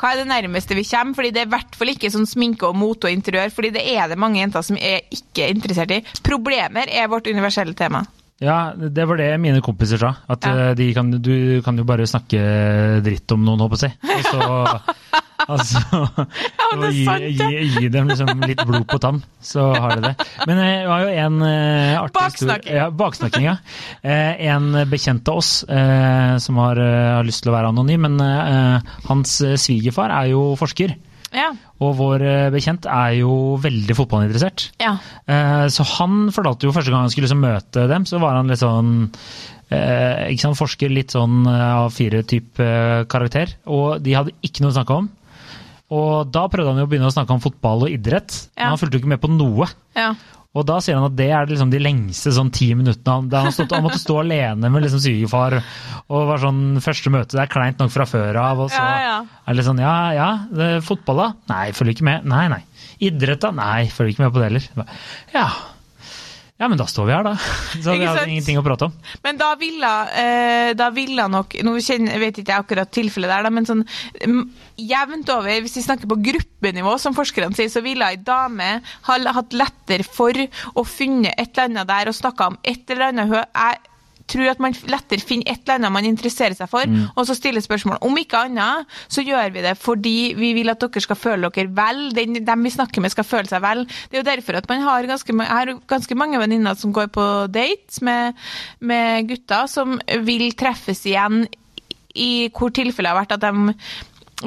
Hva 0.00 0.12
er 0.12 0.22
det 0.22 0.28
nærmeste 0.30 0.76
vi 0.78 0.84
kommer? 0.88 1.14
Fordi 1.18 1.32
det 1.34 1.42
er 1.44 1.50
i 1.50 1.54
hvert 1.56 1.76
fall 1.78 1.92
ikke 1.94 2.10
sånn 2.14 2.26
sminke 2.28 2.68
og 2.70 2.76
mote 2.78 3.08
og 3.10 3.14
interiør, 3.16 3.50
fordi 3.54 3.72
det 3.76 3.84
er 3.96 4.08
det 4.12 4.18
mange 4.20 4.40
jenter 4.40 4.64
som 4.66 4.76
er 4.78 5.02
ikke 5.14 5.50
interessert 5.52 5.94
i. 5.96 6.02
Problemer 6.26 6.90
er 6.90 7.10
vårt 7.12 7.26
universelle 7.30 7.74
tema. 7.78 8.04
Ja, 8.42 8.72
det 8.74 9.04
var 9.06 9.20
det 9.20 9.28
mine 9.38 9.60
kompiser 9.62 10.00
sa. 10.02 10.14
At 10.28 10.42
Ja. 10.44 10.70
eh, 10.70 10.74
de 10.74 10.88
kan, 10.94 11.10
du 11.22 11.62
kan 11.62 11.76
jo 11.78 11.84
bare 11.86 12.06
snakke 12.10 12.40
dritt 13.04 13.30
om 13.36 13.44
noen, 13.46 13.60
håper 13.62 13.84
jeg. 13.86 13.94
Og 14.02 14.24
så 14.26 14.80
altså, 15.48 15.82
ja, 16.60 16.68
og 16.76 16.84
gi, 16.92 17.04
gi, 17.38 17.60
gi 17.78 17.90
dem 17.92 18.10
liksom 18.10 18.42
litt 18.46 18.62
blod 18.68 18.86
på 18.90 18.98
tann, 19.02 19.20
så 19.42 19.68
har 19.74 19.96
de 19.98 20.10
det. 20.10 20.26
Men 20.48 20.60
vi 20.62 20.70
har 20.88 21.04
jo 21.06 21.12
en 21.26 21.38
uh, 21.42 22.02
artig 22.02 22.18
Baksnakking. 22.18 22.76
Ja, 22.78 22.88
baksnakking, 23.02 23.46
ja. 23.50 23.56
Uh, 24.04 24.32
en 24.52 24.70
bekjent 24.92 25.28
av 25.32 25.40
oss 25.42 25.52
uh, 25.68 26.36
som 26.42 26.60
har, 26.62 26.78
eh, 26.80 27.12
har 27.18 27.26
lyst 27.26 27.42
til 27.44 27.52
å 27.52 27.56
være 27.56 27.70
anonym, 27.72 28.04
men 28.06 28.20
eh, 28.24 28.92
hans 29.08 29.34
eh, 29.44 29.56
svigerfar 29.60 30.12
er 30.14 30.30
jo 30.32 30.42
forsker. 30.58 30.94
Ja. 31.32 31.48
Og 31.82 31.94
vår 31.98 32.24
eh, 32.28 32.48
bekjent 32.52 32.86
er 32.90 33.14
jo 33.20 33.32
veldig 33.62 33.96
fotballinteressert. 33.96 34.66
Ja. 34.82 34.94
Eh, 35.26 35.64
Så 35.72 35.86
han 35.96 36.26
fortalte 36.34 36.68
jo 36.68 36.74
første 36.76 36.92
gang 36.92 37.06
han 37.06 37.12
skulle 37.12 37.28
liksom 37.28 37.42
møte 37.44 37.86
dem, 37.90 38.04
så 38.08 38.20
var 38.22 38.36
han 38.40 38.50
litt 38.52 38.60
sånn 38.62 38.92
eh, 39.72 40.28
ikke 40.32 40.44
sant, 40.44 40.58
Forsker 40.60 40.92
litt 40.92 41.14
sånn 41.14 41.46
av 41.48 41.88
fire 41.96 42.22
type 42.28 42.60
eh, 42.64 43.04
karakter. 43.12 43.56
Og 43.72 44.00
de 44.04 44.16
hadde 44.18 44.36
ikke 44.44 44.64
noe 44.64 44.74
å 44.74 44.78
snakke 44.80 44.98
om. 45.02 45.10
Og 45.92 46.30
da 46.32 46.46
prøvde 46.48 46.72
han 46.72 46.80
jo 46.80 46.86
å 46.86 46.90
begynne 46.92 47.10
å 47.10 47.14
snakke 47.14 47.34
om 47.36 47.42
fotball 47.44 47.84
og 47.86 47.92
idrett, 47.92 48.46
Ja. 48.56 48.64
men 48.64 48.74
han 48.76 48.80
fulgte 48.80 48.96
jo 48.96 49.02
ikke 49.04 49.12
med 49.16 49.20
på 49.24 49.32
noe. 49.34 49.68
ja. 49.98 50.14
Og 50.52 50.66
da 50.68 50.74
sier 50.84 50.98
han 50.98 51.06
at 51.06 51.14
det 51.16 51.30
er 51.32 51.46
liksom 51.48 51.70
de 51.72 51.78
lengste 51.80 52.28
sånn 52.36 52.50
ti 52.52 52.66
minuttene. 52.76 53.24
Han, 53.24 53.30
han, 53.32 53.68
han 53.72 53.84
måtte 53.86 53.96
stå 53.96 54.18
alene 54.20 54.68
med 54.68 54.82
liksom 54.84 55.00
svigerfar. 55.00 55.54
Og 56.12 56.26
var 56.28 56.42
sånn 56.42 56.76
første 56.84 57.08
møte, 57.08 57.38
det 57.38 57.40
er 57.46 57.52
kleint 57.54 57.78
nok 57.80 57.88
fra 57.94 58.04
før 58.04 58.36
av. 58.36 58.60
Og 58.60 58.68
så 58.68 58.76
Ja, 58.76 58.98
ja. 59.00 59.14
er 59.46 59.48
det 59.48 59.56
litt 59.62 59.68
sånn 59.70 59.80
ja 59.80 59.94
ja, 60.12 60.26
det, 60.52 60.68
fotball 60.84 61.22
da? 61.22 61.28
Nei, 61.48 61.62
følger 61.72 61.96
ikke 61.96 62.04
med. 62.10 62.28
Nei, 62.28 62.42
nei. 62.52 62.60
Idrett 63.00 63.40
da? 63.40 63.50
Nei, 63.56 63.86
følger 63.88 64.12
ikke 64.12 64.26
med 64.26 64.34
på 64.36 64.42
det 64.44 64.50
heller. 64.50 64.92
Ja. 65.32 65.46
Ja, 66.62 66.68
men 66.70 66.78
da 66.78 66.84
står 66.86 67.08
vi 67.08 67.14
her, 67.16 67.26
da. 67.26 67.32
Så 67.82 67.96
vi 67.98 68.06
hadde 68.06 68.28
ingenting 68.30 68.60
å 68.60 68.62
prate 68.62 68.86
om. 68.86 68.92
Men 69.24 69.38
da 69.40 69.48
ville, 69.58 69.90
eh, 70.14 70.70
da 70.78 70.92
ville 70.94 71.24
nok 71.32 71.56
Nå 71.66 71.72
kjenner, 71.82 72.20
vet 72.22 72.38
ikke 72.38 72.54
jeg 72.54 72.62
akkurat 72.62 72.92
tilfellet 72.94 73.32
der, 73.32 73.46
da, 73.48 73.50
men 73.50 73.66
sånn 73.66 73.82
jevnt 74.78 75.30
over, 75.34 75.58
hvis 75.64 75.74
vi 75.80 75.84
snakker 75.84 76.10
på 76.10 76.20
gruppenivå, 76.22 76.94
som 77.02 77.16
forskerne 77.16 77.58
sier, 77.58 77.70
så 77.72 77.82
ville 77.82 78.06
ei 78.06 78.20
dame 78.22 78.76
ha 79.08 79.18
hatt 79.36 79.56
lettere 79.56 80.06
for 80.06 80.38
å 80.78 80.86
funne 80.86 81.34
et 81.34 81.50
eller 81.50 81.66
annet 81.66 81.90
der 81.90 82.12
og 82.12 82.18
snakka 82.18 82.52
om 82.52 82.60
et 82.62 82.94
eller 82.94 83.10
annet 83.10 83.34
Jeg 83.34 83.91
tror 84.30 84.50
at 84.52 84.62
man 84.62 84.76
lettere 84.90 85.24
finner 85.24 85.52
et 85.52 85.62
eller 85.64 85.80
annet 85.80 85.94
man 85.94 86.08
interesserer 86.08 86.56
seg 86.58 86.70
for, 86.70 86.88
og 87.16 87.26
så 87.28 87.36
stiller 87.36 87.64
spørsmål. 87.64 88.00
Om 88.04 88.18
ikke 88.22 88.44
annet, 88.48 88.90
så 89.12 89.24
gjør 89.24 89.52
vi 89.54 89.64
det 89.64 89.76
fordi 89.80 90.16
vi 90.38 90.52
vil 90.56 90.72
at 90.72 90.82
dere 90.82 91.04
skal 91.04 91.18
føle 91.18 91.50
dere 91.52 91.72
vel. 91.76 92.04
Den, 92.16 92.40
dem 92.46 92.66
vi 92.66 92.74
snakker 92.74 93.04
med, 93.04 93.14
skal 93.14 93.28
føle 93.28 93.50
seg 93.50 93.62
vel. 93.64 93.84
Det 94.10 94.18
er 94.18 94.22
jo 94.22 94.30
derfor 94.30 94.60
at 94.60 94.68
man 94.70 94.84
har 94.86 95.08
ganske, 95.10 95.38
har 95.38 95.74
ganske 95.90 96.18
mange 96.18 96.40
venninner 96.42 96.78
som 96.78 96.94
går 96.94 97.10
på 97.14 97.26
dates 97.52 98.02
med, 98.02 98.38
med 98.80 99.28
gutter 99.30 99.68
som 99.70 99.98
vil 100.26 100.52
treffes 100.58 101.04
igjen 101.08 101.44
i 102.18 102.48
hvor 102.52 102.72
tilfellet 102.74 103.12
har 103.12 103.22
vært 103.22 103.36
at 103.38 103.44
de 103.46 103.74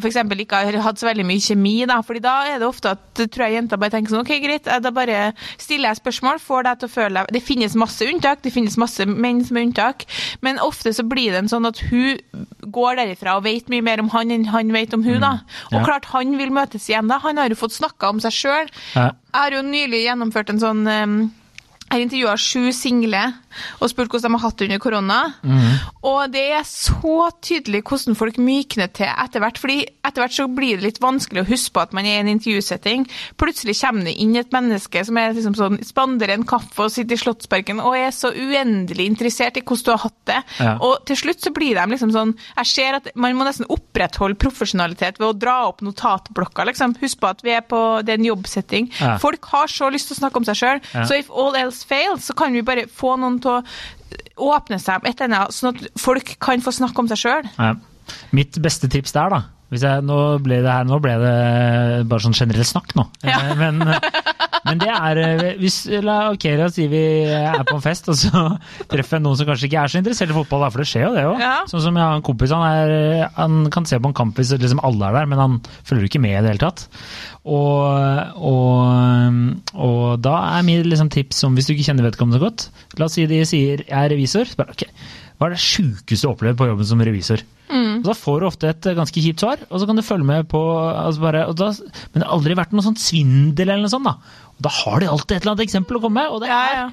f.eks. 0.01 0.17
ikke 0.45 0.59
har 0.67 0.77
hatt 0.85 0.99
så 1.01 1.07
veldig 1.07 1.25
mye 1.27 1.41
kjemi, 1.43 1.73
da. 1.89 2.01
fordi 2.05 2.21
da 2.25 2.33
er 2.51 2.59
det 2.59 2.67
ofte 2.67 2.91
at 2.95 3.21
tror 3.23 3.45
jeg 3.47 3.55
jenter 3.57 3.77
bare 3.81 3.93
tenker 3.93 4.11
sånn 4.13 4.23
OK, 4.25 4.33
greit, 4.43 4.65
da 4.83 4.91
bare 4.95 5.33
stiller 5.57 5.89
jeg 5.91 5.99
spørsmål, 6.01 6.39
får 6.43 6.67
deg 6.67 6.79
til 6.81 6.89
å 6.89 6.93
føle 6.95 7.23
deg 7.25 7.33
Det 7.37 7.43
finnes 7.45 7.75
masse 7.79 8.07
unntak, 8.09 8.41
det 8.43 8.53
finnes 8.55 8.77
masse 8.81 9.05
menn 9.07 9.43
som 9.45 9.57
er 9.57 9.67
unntak, 9.69 10.05
men 10.45 10.59
ofte 10.59 10.93
så 10.95 11.05
blir 11.07 11.31
det 11.31 11.43
en 11.45 11.51
sånn 11.51 11.69
at 11.69 11.79
hun 11.91 12.19
går 12.75 12.99
derifra 13.01 13.37
og 13.37 13.45
vet 13.47 13.69
mye 13.71 13.85
mer 13.85 14.03
om 14.03 14.09
han 14.15 14.31
enn 14.35 14.45
han 14.51 14.71
vet 14.75 14.93
om 14.97 15.03
hun, 15.05 15.19
da. 15.23 15.33
Og 15.71 15.79
Ja. 15.79 15.85
klart, 15.85 16.05
han 16.11 16.37
vil 16.37 16.51
møtes 16.51 16.89
igjen 16.89 17.07
da. 17.07 17.19
Han 17.23 17.37
har 17.37 17.49
jo 17.49 17.55
fått 17.55 17.75
snakka 17.77 18.09
om 18.09 18.19
seg 18.19 18.31
sjøl. 18.35 18.69
Ja. 18.95 19.11
Jeg 19.11 19.41
har 19.41 19.51
jo 19.51 19.61
nylig 19.61 20.03
gjennomført 20.05 20.49
en 20.49 20.59
sånn 20.59 20.87
um, 20.87 21.17
jeg 21.91 22.01
intervjua 22.07 22.33
sju 22.41 22.71
single 22.73 23.21
og 23.81 23.89
spurt 23.91 24.09
hvordan 24.11 24.31
de 24.31 24.37
har 24.39 24.43
hatt 24.49 24.57
det 24.59 24.67
under 24.69 24.81
korona. 24.83 25.19
Og 26.05 26.31
det 26.33 26.43
er 26.57 26.65
så 26.67 27.29
tydelig 27.43 27.83
hvordan 27.87 28.17
folk 28.17 28.37
mykner 28.41 28.91
til 28.95 29.09
etter 29.09 29.43
hvert. 29.43 29.57
fordi 29.61 29.79
etter 30.05 30.21
hvert 30.23 30.35
så 30.35 30.47
blir 30.51 30.77
det 30.79 30.85
litt 30.89 31.01
vanskelig 31.03 31.43
å 31.43 31.47
huske 31.49 31.73
på 31.75 31.81
at 31.83 31.93
man 31.97 32.05
er 32.05 32.19
i 32.19 32.23
en 32.23 32.31
intervjusetting. 32.35 33.05
Plutselig 33.41 33.75
kommer 33.81 34.05
det 34.09 34.15
inn 34.21 34.35
et 34.37 34.51
menneske 34.53 35.03
som 35.05 35.17
er 35.17 35.33
liksom 35.33 35.55
sånn, 35.57 35.79
spanderer 35.85 36.35
en 36.37 36.45
kaffe 36.47 36.85
og 36.85 36.91
sitter 36.93 37.17
i 37.17 37.21
Slottsparken 37.21 37.81
og 37.83 37.95
er 37.97 38.11
så 38.15 38.31
uendelig 38.31 39.07
interessert 39.09 39.57
i 39.57 39.63
hvordan 39.65 39.85
du 39.85 39.91
har 39.95 40.03
hatt 40.05 40.19
det. 40.29 40.39
Ja. 40.61 40.75
Og 40.85 41.05
til 41.09 41.19
slutt 41.19 41.41
så 41.43 41.51
blir 41.55 41.75
de 41.77 41.85
liksom 41.91 42.11
sånn 42.13 42.35
Jeg 42.57 42.65
ser 42.69 42.97
at 42.99 43.09
man 43.15 43.35
må 43.37 43.45
nesten 43.47 43.67
opprettholde 43.71 44.37
profesjonalitet 44.39 45.19
ved 45.19 45.27
å 45.29 45.35
dra 45.37 45.55
opp 45.69 45.81
notatblokka, 45.85 46.65
liksom. 46.69 46.95
Husk 47.01 47.19
på 47.21 47.29
at 47.31 47.41
vi 47.45 47.53
er 47.55 47.61
på 47.65 47.79
det 48.05 48.15
er 48.15 48.19
en 48.21 48.27
jobbsetting. 48.29 48.89
Ja. 48.99 49.15
Folk 49.21 49.45
har 49.51 49.67
så 49.71 49.89
lyst 49.93 50.09
til 50.09 50.15
å 50.17 50.19
snakke 50.23 50.41
om 50.41 50.45
seg 50.47 50.59
sjøl, 50.59 50.81
Ja. 50.93 51.05
så 51.05 51.17
if 51.19 51.29
all 51.31 51.55
else 51.55 51.85
fails, 51.87 52.25
så 52.29 52.35
kan 52.37 52.53
vi 52.53 52.61
bare 52.65 52.85
få 52.87 53.15
noen 53.19 53.39
til 53.45 53.55
å 53.55 54.51
åpne 54.55 54.79
seg 54.81 54.99
om 55.01 55.09
et 55.09 55.19
eller 55.21 55.41
annet, 55.45 55.55
sånn 55.55 55.73
at 55.73 55.99
folk 56.01 56.35
kan 56.43 56.63
få 56.65 56.73
snakke 56.75 57.03
om 57.03 57.11
seg 57.11 57.21
sjøl. 57.23 57.51
Ja. 57.57 57.75
Mitt 58.35 58.57
beste 58.61 58.89
tips 58.91 59.15
der, 59.15 59.33
da 59.33 59.43
hvis 59.73 59.83
jeg, 59.83 60.03
nå, 60.05 60.15
ble 60.45 60.59
det 60.63 60.69
her, 60.71 60.85
nå 60.87 60.99
ble 61.01 61.15
det 61.19 61.31
bare 62.09 62.23
sånn 62.23 62.35
generell 62.37 62.67
snakk 62.67 62.93
nå. 62.97 63.07
Ja. 63.25 63.39
Eh, 63.49 63.55
Men, 63.59 63.81
men 64.65 64.81
det 64.81 64.89
er 64.91 65.21
eh, 65.21 65.43
hvis, 65.61 65.77
la, 66.03 66.17
Ok, 66.33 66.47
la 66.57 66.67
oss 66.67 66.77
si 66.77 66.87
vi 66.91 67.01
er 67.29 67.61
på 67.67 67.77
en 67.77 67.83
fest, 67.83 68.09
og 68.11 68.17
så 68.19 68.43
treffer 68.91 69.19
jeg 69.19 69.25
noen 69.25 69.39
som 69.39 69.49
kanskje 69.49 69.69
ikke 69.69 69.83
er 69.83 69.93
så 69.93 70.01
interessert 70.01 70.33
i 70.33 70.37
fotball, 70.37 70.65
da, 70.65 70.71
for 70.73 70.83
det 70.83 70.89
skjer 70.89 71.05
jo 71.07 71.13
det 71.15 71.25
òg. 71.29 71.43
Ja. 71.43 71.55
Sånn 71.69 71.83
som 71.85 71.99
jeg 71.99 72.05
har 72.05 72.17
en 72.17 72.25
kompis, 72.25 72.53
han, 72.55 72.65
er, 72.65 73.27
han 73.37 73.69
kan 73.73 73.87
se 73.89 73.99
på 74.01 74.11
en 74.11 74.17
kamp 74.17 74.39
hvis 74.39 74.55
liksom 74.57 74.83
alle 74.85 75.09
er 75.09 75.19
der, 75.19 75.31
men 75.31 75.41
han 75.41 75.59
følger 75.85 76.09
ikke 76.09 76.23
med 76.23 76.37
i 76.37 76.41
det 76.41 76.55
hele 76.55 76.63
tatt. 76.65 76.87
Og, 77.45 78.41
og, 78.41 79.41
og 79.77 80.05
da 80.25 80.37
er 80.57 80.65
mitt 80.65 80.87
liksom, 80.89 81.11
tips 81.13 81.43
om 81.45 81.57
hvis 81.57 81.69
du 81.69 81.75
ikke 81.75 81.91
kjenner 81.91 82.07
vedkommende 82.07 82.39
så 82.39 82.47
godt 82.47 82.63
La 82.97 83.05
oss 83.05 83.19
si 83.19 83.27
de 83.29 83.43
sier 83.45 83.83
jeg 83.83 83.93
er 83.93 84.09
revisor. 84.15 84.49
Bare, 84.57 84.73
okay, 84.73 84.89
Hva 85.37 85.51
er 85.51 85.53
det 85.53 85.61
sjukeste 85.61 86.23
du 86.23 86.31
har 86.31 86.33
opplevd 86.33 86.57
på 86.57 86.71
jobben 86.71 86.89
som 86.89 87.03
revisor? 87.05 87.43
Og 87.75 88.05
Da 88.05 88.13
får 88.17 88.41
du 88.41 88.47
ofte 88.47 88.69
et 88.69 88.87
ganske 88.97 89.21
kjipt 89.21 89.41
svar, 89.41 89.61
og 89.69 89.81
så 89.81 89.87
kan 89.89 89.97
du 89.97 90.03
følge 90.05 90.27
med 90.27 90.47
på 90.51 90.61
altså 90.77 91.21
bare, 91.23 91.45
da, 91.57 91.71
Men 92.13 92.21
det 92.21 92.27
har 92.27 92.35
aldri 92.35 92.57
vært 92.57 92.75
noe 92.75 92.85
sånn 92.85 92.99
svindel 92.99 93.69
eller 93.69 93.85
noe 93.85 93.93
sånt. 93.93 94.05
Da 94.05 94.17
da 94.57 94.71
har 94.71 95.03
de 95.03 95.09
alltid 95.11 95.35
et 95.37 95.43
eller 95.43 95.55
annet 95.55 95.65
eksempel 95.67 95.99
å 95.99 96.05
komme 96.05 96.21
med, 96.23 96.31
og 96.31 96.43
det 96.45 96.51
er, 96.53 96.77
ja. 96.79 96.87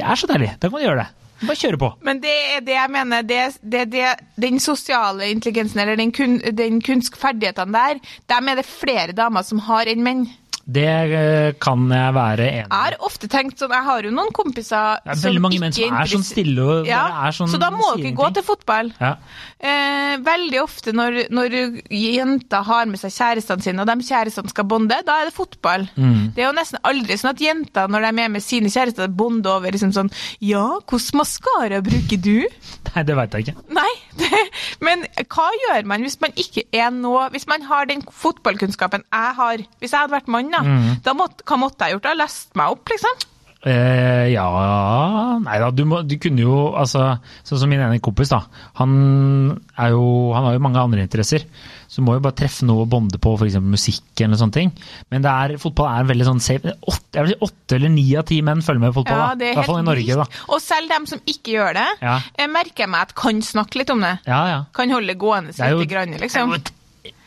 det 0.00 0.08
er 0.08 0.20
så 0.20 0.30
deilig. 0.30 0.54
Da 0.60 0.70
kan 0.70 0.80
du 0.80 0.86
gjøre 0.86 1.04
det. 1.04 1.10
Bare 1.44 1.58
kjøre 1.58 1.80
på. 1.80 1.90
Men 2.06 2.20
det 2.22 2.34
er 2.54 2.62
det 2.64 2.76
jeg 2.76 2.92
mener, 2.94 3.26
det, 3.26 3.40
det, 3.60 3.82
det, 3.92 4.12
den 4.40 4.60
sosiale 4.62 5.28
intelligensen, 5.32 5.82
eller 5.82 5.98
den, 6.00 6.12
kun, 6.14 6.38
den 6.56 6.80
kunstferdighetene 6.84 7.74
der, 7.74 8.00
dem 8.32 8.48
er 8.48 8.60
det 8.60 8.66
flere 8.68 9.16
damer 9.16 9.44
som 9.46 9.60
har 9.66 9.90
enn 9.90 10.04
menn. 10.06 10.24
Det 10.64 10.86
eh, 10.88 11.50
kan 11.60 11.82
jeg 11.92 12.14
være 12.16 12.46
enig 12.48 12.64
i. 12.64 12.76
Er 12.88 12.96
ofte 13.04 13.28
tenkt 13.28 13.60
sånn, 13.60 13.72
jeg 13.74 13.84
har 13.84 14.06
jo 14.06 14.12
noen 14.14 14.32
kompiser 14.34 15.02
Det 15.04 15.12
er 15.12 15.20
veldig 15.26 15.42
mange 15.44 15.60
menn 15.60 15.74
som 15.76 15.96
er 16.00 16.08
sånn 16.08 16.24
stille 16.24 16.64
og 16.64 16.88
ja, 16.88 17.02
er 17.26 17.36
sånn 17.36 17.50
Så 17.52 17.60
da 17.60 17.68
må 17.74 17.90
dere 17.98 18.14
gå 18.16 18.30
til 18.36 18.46
fotball. 18.46 18.92
Ja. 18.96 19.14
Eh, 19.60 20.14
veldig 20.24 20.60
ofte 20.62 20.94
når, 20.96 21.18
når 21.34 21.58
jenter 21.92 22.64
har 22.64 22.88
med 22.88 23.00
seg 23.02 23.12
kjærestene 23.12 23.66
sine, 23.66 23.84
og 23.84 23.90
de 23.90 24.08
kjærestene 24.08 24.52
skal 24.52 24.68
bonde, 24.70 24.98
da 25.04 25.18
er 25.20 25.28
det 25.28 25.36
fotball. 25.36 25.86
Mm. 25.98 26.32
Det 26.36 26.44
er 26.44 26.48
jo 26.48 26.56
nesten 26.56 26.80
aldri 26.88 27.18
sånn 27.20 27.34
at 27.34 27.44
jenter, 27.44 27.92
når 27.92 28.08
de 28.08 28.24
er 28.24 28.32
med 28.38 28.44
sine 28.44 28.72
kjærester, 28.72 29.12
bonder 29.12 29.58
over 29.58 29.74
liksom 29.74 29.92
sånn 29.94 30.12
Ja, 30.44 30.64
hvilken 30.88 31.20
maskara 31.20 31.82
bruker 31.84 32.20
du? 32.24 32.48
Nei, 32.94 33.04
det 33.04 33.18
veit 33.18 33.36
jeg 33.36 33.48
ikke. 33.48 33.66
Nei, 33.76 33.92
det, 34.20 34.42
men 34.84 35.04
hva 35.28 35.48
gjør 35.66 35.88
man 35.90 36.04
hvis 36.04 36.16
man 36.22 36.34
ikke 36.38 36.64
er 36.74 36.92
noe 36.94 37.26
Hvis 37.34 37.48
man 37.50 37.64
har 37.66 37.88
den 37.90 38.04
fotballkunnskapen 38.04 39.02
jeg 39.02 39.32
har 39.38 39.64
Hvis 39.82 39.90
jeg 39.90 39.98
hadde 39.98 40.14
vært 40.14 40.30
mann, 40.30 40.53
da, 40.56 40.62
Mm. 40.64 40.90
da 41.04 41.14
måtte, 41.18 41.44
hva 41.44 41.60
måtte 41.60 41.86
jeg 41.88 41.96
gjort? 41.98 42.08
da? 42.10 42.14
Lest 42.24 42.54
meg 42.58 42.74
opp, 42.78 42.88
liksom? 42.94 43.30
Eh, 43.64 44.26
ja 44.34 44.44
Nei 45.40 45.54
da, 45.56 45.70
du, 45.72 45.86
må, 45.88 46.02
du 46.04 46.18
kunne 46.20 46.42
jo 46.44 46.56
altså 46.76 47.14
Sånn 47.48 47.62
som 47.62 47.70
min 47.72 47.80
ene 47.80 47.96
kompis, 48.04 48.28
da. 48.28 48.42
Han, 48.76 48.92
er 49.80 49.94
jo, 49.94 50.02
han 50.36 50.44
har 50.50 50.58
jo 50.58 50.60
mange 50.66 50.82
andre 50.82 51.00
interesser. 51.06 51.46
Så 51.88 52.02
må 52.04 52.16
jo 52.16 52.22
bare 52.24 52.36
treffe 52.36 52.66
noe 52.68 52.82
å 52.84 52.88
bonde 52.90 53.16
på, 53.22 53.32
f.eks. 53.38 53.56
musikk 53.62 54.20
eller 54.24 54.36
sånne 54.40 54.56
ting. 54.56 54.72
Men 55.12 55.24
det 55.24 55.30
er, 55.32 55.54
fotball 55.62 55.88
er 55.94 56.08
veldig 56.10 56.26
sånn 56.28 56.42
safe. 56.44 56.74
Åtte, 56.84 57.14
jeg 57.16 57.24
vil 57.28 57.32
si 57.34 57.40
åtte 57.48 57.78
eller 57.78 57.92
ni 57.94 58.04
av 58.20 58.26
ti 58.28 58.40
menn 58.44 58.60
følger 58.66 58.82
med 58.84 58.92
på 58.92 59.00
fotball. 59.00 59.20
Ja, 59.22 59.32
da. 59.38 59.44
I 59.46 59.52
er 59.54 59.60
hvert 59.60 59.70
fall 59.70 59.80
i 59.80 59.88
Norge, 59.88 60.16
da. 60.20 60.28
Og 60.50 60.60
selv 60.64 60.92
dem 60.92 61.08
som 61.14 61.24
ikke 61.24 61.54
gjør 61.56 61.78
det, 61.80 61.88
Ja. 62.04 62.18
merker 62.50 62.84
jeg 62.84 62.92
meg 62.92 63.08
at 63.08 63.14
kan 63.16 63.40
snakke 63.40 63.80
litt 63.80 63.90
om 63.94 64.00
det. 64.04 64.18
Ja, 64.28 64.42
ja. 64.52 64.58
Kan 64.76 64.90
holde 64.92 65.12
det 65.14 65.18
gående 65.22 65.54
seg 65.56 65.78
litt, 65.78 65.88
grann, 65.88 66.10
det 66.12 66.20
er 66.20 66.26
liksom. 66.26 66.50
jo 66.52 66.60
et 66.60 66.72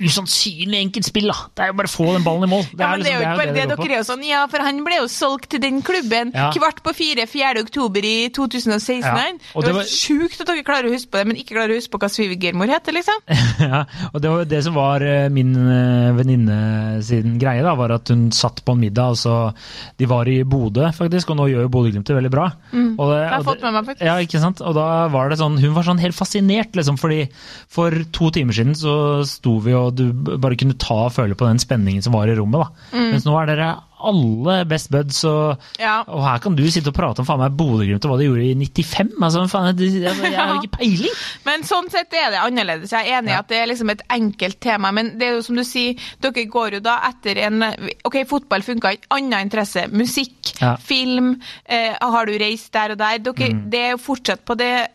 usannsynlig 0.01 0.79
enkelt 0.85 1.05
spill, 1.07 1.27
da. 1.31 1.37
Det 1.57 1.63
er 1.65 1.71
jo 1.71 1.77
bare 1.79 1.89
å 1.89 1.93
få 1.93 2.07
den 2.15 2.23
ballen 2.25 2.45
i 2.47 2.51
mål. 2.51 2.65
Ja, 2.77 2.89
men 2.91 3.03
det 3.03 3.11
er 3.11 3.17
jo 3.17 3.19
liksom- 3.19 3.21
ikke 3.21 3.37
bare 3.37 3.53
det, 3.53 3.77
dere 3.77 3.93
er 3.93 4.01
jo 4.01 4.07
sånn, 4.09 4.23
ja, 4.27 4.41
for 4.47 4.59
han 4.65 4.83
ble 4.83 4.95
jo 4.97 5.07
solgt 5.07 5.47
til 5.49 5.59
den 5.59 5.81
klubben 5.81 6.31
Ja. 6.33 6.51
kvart 6.51 6.81
på 6.83 6.93
fire 6.95 7.25
4. 7.27 7.61
oktober 7.63 8.01
i 8.03 8.29
2016. 8.29 9.03
Ja, 9.03 9.33
og 9.55 9.63
Det 9.63 9.67
det 9.67 9.73
var 9.75 9.83
var- 9.83 9.89
sjukt 9.89 10.41
at 10.41 10.47
dere 10.47 10.63
klarer 10.63 10.85
å 10.89 10.93
huske 10.93 11.09
på 11.11 11.17
det, 11.19 11.27
men 11.27 11.35
ikke 11.37 11.55
klarer 11.55 11.71
å 11.73 11.77
huske 11.77 11.91
på 11.91 11.99
hva 11.99 12.09
svigermor 12.09 12.67
heter, 12.67 12.93
liksom. 12.93 13.19
ja, 13.59 13.85
og 14.13 14.21
det 14.21 14.29
var 14.29 14.37
jo 14.39 14.45
det 14.45 14.63
som 14.63 14.73
var 14.73 15.01
eh, 15.01 15.29
min 15.29 15.53
eh, 15.55 16.11
venninne 16.13 17.03
sin 17.03 17.37
greie, 17.39 17.61
da, 17.63 17.75
var 17.75 17.91
at 17.91 18.07
hun 18.09 18.31
satt 18.31 18.63
på 18.65 18.73
en 18.73 18.79
middag, 18.81 19.09
og 19.09 19.17
så 19.17 19.53
De 19.97 20.05
var 20.05 20.25
i 20.27 20.43
Bodø, 20.43 20.91
faktisk, 20.93 21.29
og 21.31 21.37
nå 21.37 21.45
gjør 21.49 21.61
jo 21.65 21.69
Bodø-Glimt 21.69 22.05
det 22.05 22.15
veldig 22.15 22.31
bra. 22.31 22.45
Og 22.47 22.51
det, 22.51 22.77
Mm. 22.77 22.97
Det 22.97 23.29
har 23.29 23.29
jeg 23.31 23.39
og 23.39 23.45
fått 23.45 23.61
med 23.61 23.73
meg, 23.73 23.85
faktisk. 23.85 24.05
Ja, 24.05 24.15
ikke 24.17 24.39
sant? 24.39 24.61
Og 24.61 24.73
da 24.75 25.07
var 25.07 25.29
det 25.29 25.37
sånn, 25.39 25.57
hun 25.59 25.73
var 25.73 25.83
sånn 25.83 25.99
helt 25.99 26.15
fascinert, 26.15 26.71
liksom, 26.75 26.97
fordi 26.97 27.29
for 27.67 27.91
to 28.11 28.29
timer 28.31 28.53
siden 28.53 28.73
så 28.75 29.25
sto 29.25 29.59
vi 29.59 29.66
og 29.75 29.95
du 29.95 30.11
bare 30.13 30.55
kunne 30.55 30.77
ta 30.77 31.05
og 31.07 31.13
føle 31.15 31.35
på 31.35 31.47
den 31.47 31.59
spenningen 31.59 32.03
som 32.03 32.13
var 32.13 32.27
i 32.27 32.35
rommet, 32.37 32.61
da. 32.61 32.97
Mm. 32.97 33.11
Mens 33.11 33.25
nå 33.25 33.35
er 33.41 33.45
dere 33.47 33.75
alle 33.97 34.59
best 34.69 34.91
buds, 34.93 35.23
og, 35.25 35.57
Ja. 35.81 36.03
og 36.07 36.21
her 36.21 36.37
kan 36.39 36.53
du 36.55 36.61
sitte 36.69 36.89
og 36.91 36.93
prate 36.93 37.19
om 37.19 37.25
faen 37.25 37.39
meg 37.39 37.55
Bodø-Glimt 37.57 38.05
og 38.05 38.11
hva 38.11 38.17
de 38.19 38.27
gjorde 38.27 38.45
i 38.45 38.53
95. 38.53 39.15
Altså, 39.25 39.41
faen, 39.49 39.71
jeg, 39.79 40.03
altså, 40.05 40.21
jeg 40.29 40.37
har 40.37 40.53
ikke 40.61 40.77
peiling! 40.77 41.15
Men 41.47 41.63
sånn 41.65 41.89
sett 41.89 42.13
er 42.13 42.29
det 42.29 42.43
annerledes. 42.43 42.91
Jeg 42.93 43.09
er 43.09 43.17
enig 43.23 43.31
i 43.31 43.33
Ja. 43.33 43.39
at 43.39 43.47
det 43.49 43.57
er 43.57 43.65
liksom 43.71 43.89
et 43.89 44.03
enkelt 44.13 44.59
tema. 44.61 44.91
Men 44.93 45.17
det 45.17 45.27
er 45.27 45.33
jo 45.39 45.41
som 45.41 45.55
du 45.57 45.63
sier, 45.65 45.97
dere 46.21 46.45
går 46.45 46.77
jo 46.77 46.79
da 46.85 46.99
etter 47.09 47.37
en 47.47 47.63
Ok, 48.05 48.19
fotball 48.29 48.61
funka 48.61 48.93
ikke. 48.99 49.09
Annen 49.17 49.47
interesse. 49.49 49.87
Musikk, 49.89 50.53
Ja. 50.61 50.75
film. 50.77 51.39
Eh, 51.65 51.95
har 51.99 52.25
du 52.29 52.37
reist 52.37 52.71
der 52.73 52.91
og 52.91 52.97
der? 52.99 53.17
Dere, 53.17 53.33
Mm. 53.49 53.69
Det 53.71 53.79
er 53.79 53.91
jo 53.91 53.97
fortsatt 53.97 54.45
på 54.45 54.55
det 54.57 54.87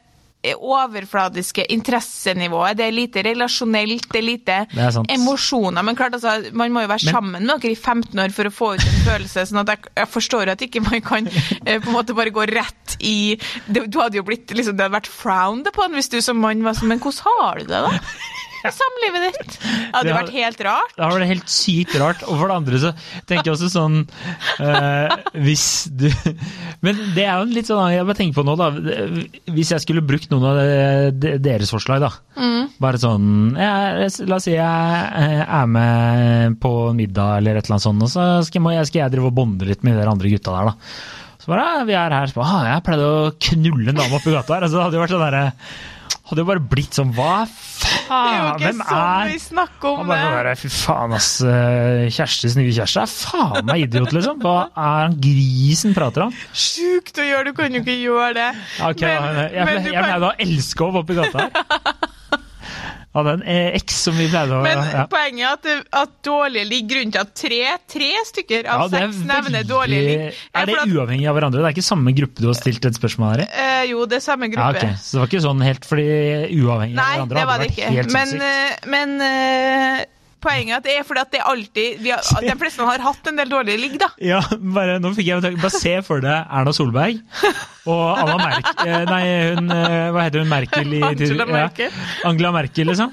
overfladiske 0.58 1.64
interessenivået. 1.70 2.76
Det 2.76 2.86
er 2.88 2.94
lite 2.94 3.22
relasjonelt, 3.22 4.08
det 4.12 4.18
er 4.18 4.26
lite 4.26 4.56
Det 4.72 4.82
er 4.82 4.98
emosjoner. 5.14 5.82
Men 5.86 5.96
klart, 5.96 6.12
altså, 6.18 6.50
man 6.52 6.72
må 6.72 6.80
jo 6.82 6.88
være 6.90 7.04
Men- 7.06 7.14
sammen 7.14 7.46
med 7.46 7.60
dere 7.62 7.72
i 7.72 7.74
15 7.76 8.18
år 8.18 8.32
for 8.32 8.44
å 8.44 8.50
få 8.50 8.74
ut 8.74 8.80
en 8.82 9.04
følelse. 9.06 9.46
sånn 9.46 9.60
at 9.60 9.68
jeg, 9.68 9.78
jeg 9.96 10.08
forstår 10.08 10.48
at 10.52 10.58
ikke 10.66 10.82
man 10.90 11.00
kan 11.00 11.26
eh, 11.66 11.78
på 11.78 11.86
en 11.88 11.94
måte 11.94 12.14
bare 12.14 12.30
gå 12.30 12.46
rett 12.50 12.96
i 13.00 13.38
Du, 13.68 13.86
Du 13.86 13.98
hadde 14.00 14.16
jo 14.16 14.22
blitt 14.22 14.46
liksom, 14.50 14.76
Det 14.76 14.84
hadde 14.84 14.96
vært 15.00 15.06
frowned 15.10 15.66
upon 15.68 15.92
hvis 15.94 16.08
du 16.10 16.20
som 16.20 16.36
mann 16.38 16.62
var 16.62 16.74
sånn 16.74 16.88
Men 16.88 16.98
hvordan 17.00 17.38
har 17.42 17.58
du 17.58 17.64
det, 17.64 17.82
da? 17.82 17.98
Samlivet 18.80 19.24
ditt? 19.26 19.56
Det 19.62 19.92
hadde 19.92 20.06
Det 20.08 20.14
vært 20.16 20.32
helt 20.36 20.60
rart. 20.66 20.92
Det 20.96 21.02
hadde 21.04 21.16
vært 21.20 21.30
helt 21.32 21.52
sykt 21.52 21.96
rart. 22.00 22.22
Og 22.28 22.38
for 22.40 22.50
det 22.52 22.56
andre 22.60 22.80
så 22.82 22.92
tenker 23.28 23.50
jeg 23.50 23.56
også 23.56 23.70
sånn 23.72 23.96
eh, 24.62 25.16
Hvis 25.44 25.64
du 25.90 26.06
Men 26.86 26.98
det 27.16 27.24
er 27.26 27.40
jo 27.42 27.48
litt 27.54 27.68
sånn 27.70 27.82
Jeg 27.94 28.06
bare 28.08 28.18
tenker 28.18 28.38
på 28.40 28.44
nå, 28.46 28.54
da. 28.60 28.70
Hvis 29.54 29.72
jeg 29.74 29.84
skulle 29.84 30.04
brukt 30.06 30.30
noen 30.32 30.46
av 30.52 30.60
de- 30.60 31.12
de- 31.22 31.34
deres 31.42 31.72
forslag, 31.74 32.02
da. 32.04 32.12
Bare 32.82 32.98
sånn 33.02 33.56
ja, 33.58 33.72
La 34.28 34.38
oss 34.38 34.46
si 34.48 34.54
jeg 34.54 34.60
eh, 34.62 35.42
er 35.42 35.66
med 35.70 36.56
på 36.62 36.72
middag 36.96 37.38
eller 37.40 37.58
et 37.58 37.66
eller 37.66 37.76
annet 37.78 37.86
sånt, 37.88 38.02
og 38.06 38.10
så 38.12 38.24
skal, 38.46 38.70
jeg, 38.74 38.86
skal 38.88 39.04
jeg 39.04 39.14
drive 39.16 39.28
og 39.30 39.36
bonde 39.36 39.66
litt 39.68 39.82
med 39.86 39.98
de 39.98 40.06
andre 40.10 40.30
gutta 40.32 40.54
der, 40.54 40.70
da. 40.72 40.74
Så 41.42 41.50
bare, 41.50 41.62
ja, 41.66 41.84
vi 41.88 41.94
er 41.98 42.12
her. 42.14 42.30
Så 42.30 42.38
bare, 42.38 42.54
ah, 42.54 42.66
jeg 42.70 42.84
pleide 42.86 43.06
å 43.10 43.22
knulle 43.48 43.90
en 43.90 43.96
dame 43.98 44.14
oppi 44.18 44.30
gata 44.30 44.54
her. 44.54 44.66
Altså, 44.68 44.78
det 44.78 44.84
hadde 44.86 44.98
jo 44.98 45.02
vært 45.02 45.14
sånn 45.16 45.24
derre 45.24 45.44
Hadde 46.32 46.40
jo 46.40 46.48
bare 46.48 46.62
blitt 46.64 46.96
sånn 46.96 47.10
Hva 47.12 47.42
faen 47.44 47.98
Det 48.08 48.12
er 48.16 48.38
jo 48.38 48.46
ikke 48.48 48.62
Hvem 48.62 48.78
sånn 48.80 49.00
er 49.02 49.32
vi 49.32 49.40
snakker 49.42 49.90
han 49.98 50.00
om 50.00 50.08
bare 50.12 50.22
sånn 50.24 50.46
det. 50.48 50.54
Fy 50.62 50.70
faen, 50.72 51.12
ass. 51.18 51.28
Kjærestes 52.16 52.56
nye 52.56 52.72
kjæreste 52.72 53.02
er 53.04 53.12
faen 53.12 53.68
meg 53.68 53.84
idiot, 53.86 54.14
liksom. 54.16 54.40
Hva 54.40 54.54
er 54.70 54.94
han 55.02 55.18
grisen 55.28 55.92
prater 55.96 56.26
om? 56.30 56.32
Sjukt 56.56 57.20
å 57.20 57.26
gjøre, 57.28 57.50
du 57.50 57.58
kan 57.60 57.76
jo 57.76 57.82
ikke 57.84 57.98
gjøre 58.00 58.32
det. 58.40 58.48
Ok, 58.88 59.04
Men- 59.04 59.12
jeg, 59.12 59.20
jeg, 59.22 59.36
jeg, 59.36 59.52
jeg, 59.52 59.68
jeg, 59.68 59.84
jeg 59.84 59.92
kan- 59.92 60.08
pleide 60.08 60.32
å 60.32 60.90
hoppe 60.96 61.12
i 61.12 61.20
gata 61.20 61.46
her. 61.46 62.08
Hadde 63.12 63.32
en 63.36 63.42
X 63.44 63.82
eks 63.82 63.96
som 64.06 64.14
vi 64.16 64.24
pleide 64.32 64.56
å 64.56 64.62
Men 64.64 64.78
ja. 64.88 65.02
poenget 65.12 65.44
er 65.44 65.52
at, 65.52 65.62
det- 65.66 65.88
at 66.00 66.12
dårlige 66.24 66.64
ligg 66.70 66.86
Grunnen 66.88 67.12
til 67.12 67.20
at 67.20 67.34
tre, 67.36 67.58
tre 67.92 68.08
stykker 68.24 68.68
av 68.72 68.86
ja, 68.86 69.02
seks 69.02 69.18
nevner 69.28 69.66
dårlige 69.68 70.06
ligg 70.06 70.22
Er 70.56 70.66
det 70.70 70.78
at- 70.80 70.88
uavhengig 70.88 71.28
av 71.28 71.36
hverandre? 71.36 71.60
Det 71.60 71.68
er 71.68 71.76
ikke 71.76 71.84
samme 71.90 72.14
gruppe 72.16 72.40
du 72.40 72.48
har 72.48 72.56
stilt 72.56 72.84
et 72.88 72.96
spørsmål 72.96 73.34
her 73.34 73.44
i? 73.44 73.48
Eh, 73.52 73.84
jo, 73.92 74.06
det 74.08 74.16
er 74.16 74.24
samme 74.24 74.48
Ja, 74.48 74.54
gruppe. 74.72 74.94
Så 74.96 75.12
det 75.18 75.20
var 75.20 75.28
ikke 75.28 75.44
sånn 75.44 75.62
helt 75.68 75.84
fordi 75.84 76.08
uavhengig 76.56 76.96
Nei, 76.96 77.04
av 77.04 77.28
hverandre 77.28 77.36
det 77.36 77.44
var 77.44 77.52
hadde 77.52 77.62
det 77.62 77.68
vært 77.68 77.78
ikke. 77.78 77.92
helt 78.00 78.12
Men, 78.16 78.32
sinnssykt. 78.32 78.42
eh, 78.42 78.90
men 78.96 79.20
eh, 79.28 80.04
poenget 80.42 80.74
er 80.74 80.80
at 80.80 80.86
det 80.86 80.96
er 80.98 81.06
fordi 81.08 81.22
at 81.22 81.32
det 81.32 81.40
er 81.40 81.50
alltid 81.52 82.02
vi 82.02 82.12
har, 82.14 82.44
De 82.44 82.56
fleste 82.60 82.86
har 82.88 83.04
hatt 83.06 83.30
en 83.30 83.38
del 83.40 83.52
dårlige 83.52 83.80
ligg, 83.80 83.98
da. 84.02 84.10
Ja, 84.22 84.40
bare, 84.76 84.98
nå 85.02 85.12
fikk 85.16 85.30
jeg 85.30 85.56
Bare 85.62 85.72
se 85.74 85.94
for 86.06 86.24
deg 86.24 86.50
Erna 86.50 86.74
Solberg 86.76 87.22
og 87.90 88.02
Anna 88.14 88.38
Merkel 88.38 89.06
Nei, 89.12 89.22
hun 89.56 89.72
eh, 89.74 90.08
Hva 90.14 90.26
heter 90.26 90.44
hun? 90.44 90.50
Merkel 90.52 90.96
i 90.98 91.02
Angela 91.06 91.46
Merkel. 91.48 91.88
Ja, 91.90 92.28
Angela 92.28 92.52
Merkel, 92.54 92.90
liksom. 92.92 93.12